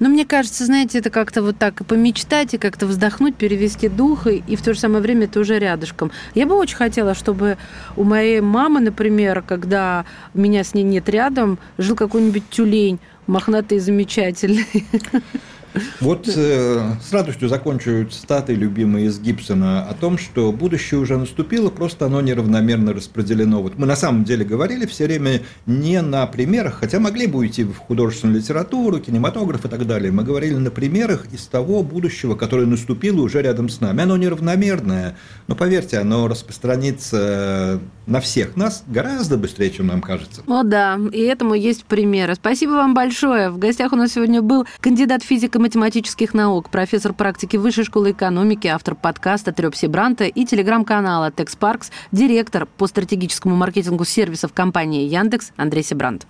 Ну, 0.00 0.08
мне 0.08 0.26
кажется, 0.26 0.66
знаете, 0.66 0.98
это 0.98 1.08
как-то 1.08 1.40
вот 1.40 1.56
так 1.56 1.80
и 1.80 1.84
помечтать, 1.84 2.52
и 2.52 2.58
как-то 2.58 2.86
вздохнуть, 2.86 3.36
перевести 3.36 3.88
дух, 3.88 4.26
и, 4.26 4.42
и 4.46 4.56
в 4.56 4.62
то 4.62 4.74
же 4.74 4.80
самое 4.80 5.00
время 5.00 5.26
это 5.26 5.38
уже 5.38 5.58
рядышком. 5.58 6.10
Я 6.34 6.46
бы 6.46 6.56
очень 6.56 6.76
хотела, 6.76 7.14
чтобы 7.14 7.58
у 7.96 8.02
моей 8.02 8.40
мамы, 8.40 8.80
например, 8.80 9.42
когда 9.42 10.04
меня 10.34 10.64
с 10.64 10.74
ней 10.74 10.82
нет 10.82 11.08
рядом, 11.08 11.58
жил 11.78 11.94
какой-нибудь 11.94 12.42
тюлень, 12.50 12.98
мохнатый 13.28 13.78
и 13.78 13.80
замечательный. 13.80 14.66
Вот 16.00 16.28
э, 16.28 16.92
с 17.02 17.12
радостью 17.12 17.48
закончу 17.48 18.06
цитаты, 18.10 18.54
любимые 18.54 19.06
из 19.06 19.18
Гибсона, 19.18 19.82
о 19.82 19.94
том, 19.94 20.18
что 20.18 20.52
будущее 20.52 21.00
уже 21.00 21.16
наступило, 21.16 21.70
просто 21.70 22.06
оно 22.06 22.20
неравномерно 22.20 22.92
распределено. 22.92 23.62
Вот 23.62 23.76
мы 23.76 23.86
на 23.86 23.96
самом 23.96 24.24
деле 24.24 24.44
говорили 24.44 24.86
все 24.86 25.06
время 25.06 25.42
не 25.66 26.00
на 26.02 26.26
примерах, 26.26 26.78
хотя 26.80 27.00
могли 27.00 27.26
бы 27.26 27.40
уйти 27.40 27.64
в 27.64 27.76
художественную 27.76 28.38
литературу, 28.38 29.00
кинематограф 29.00 29.64
и 29.64 29.68
так 29.68 29.86
далее. 29.86 30.12
Мы 30.12 30.22
говорили 30.22 30.54
на 30.54 30.70
примерах 30.70 31.26
из 31.32 31.46
того 31.46 31.82
будущего, 31.82 32.34
которое 32.34 32.66
наступило 32.66 33.20
уже 33.20 33.42
рядом 33.42 33.68
с 33.68 33.80
нами. 33.80 34.02
Оно 34.02 34.16
неравномерное, 34.16 35.16
но 35.48 35.56
поверьте, 35.56 35.98
оно 35.98 36.28
распространится 36.28 37.80
на 38.06 38.20
всех 38.20 38.56
нас 38.56 38.84
гораздо 38.86 39.36
быстрее, 39.36 39.70
чем 39.70 39.86
нам 39.86 40.00
кажется. 40.00 40.42
О 40.46 40.62
да, 40.62 40.98
и 41.12 41.20
этому 41.22 41.54
есть 41.54 41.84
примеры. 41.84 42.34
Спасибо 42.34 42.72
вам 42.72 42.94
большое. 42.94 43.50
В 43.50 43.58
гостях 43.58 43.92
у 43.92 43.96
нас 43.96 44.12
сегодня 44.12 44.42
был 44.42 44.66
кандидат 44.80 45.22
физико 45.22 45.58
математических 45.64 46.34
наук, 46.34 46.68
профессор 46.68 47.14
практики 47.14 47.56
Высшей 47.56 47.84
школы 47.84 48.10
экономики, 48.10 48.66
автор 48.66 48.94
подкаста 48.94 49.50
Трепси 49.50 49.86
Бранта 49.86 50.24
и 50.24 50.44
телеграм-канала 50.44 51.32
Текспаркс, 51.32 51.90
директор 52.12 52.66
по 52.66 52.86
стратегическому 52.86 53.56
маркетингу 53.56 54.04
сервисов 54.04 54.52
компании 54.52 55.08
Яндекс 55.08 55.52
Андрей 55.56 55.82
Себрант. 55.82 56.26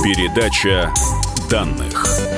Передача 0.00 0.92
данных. 1.50 2.29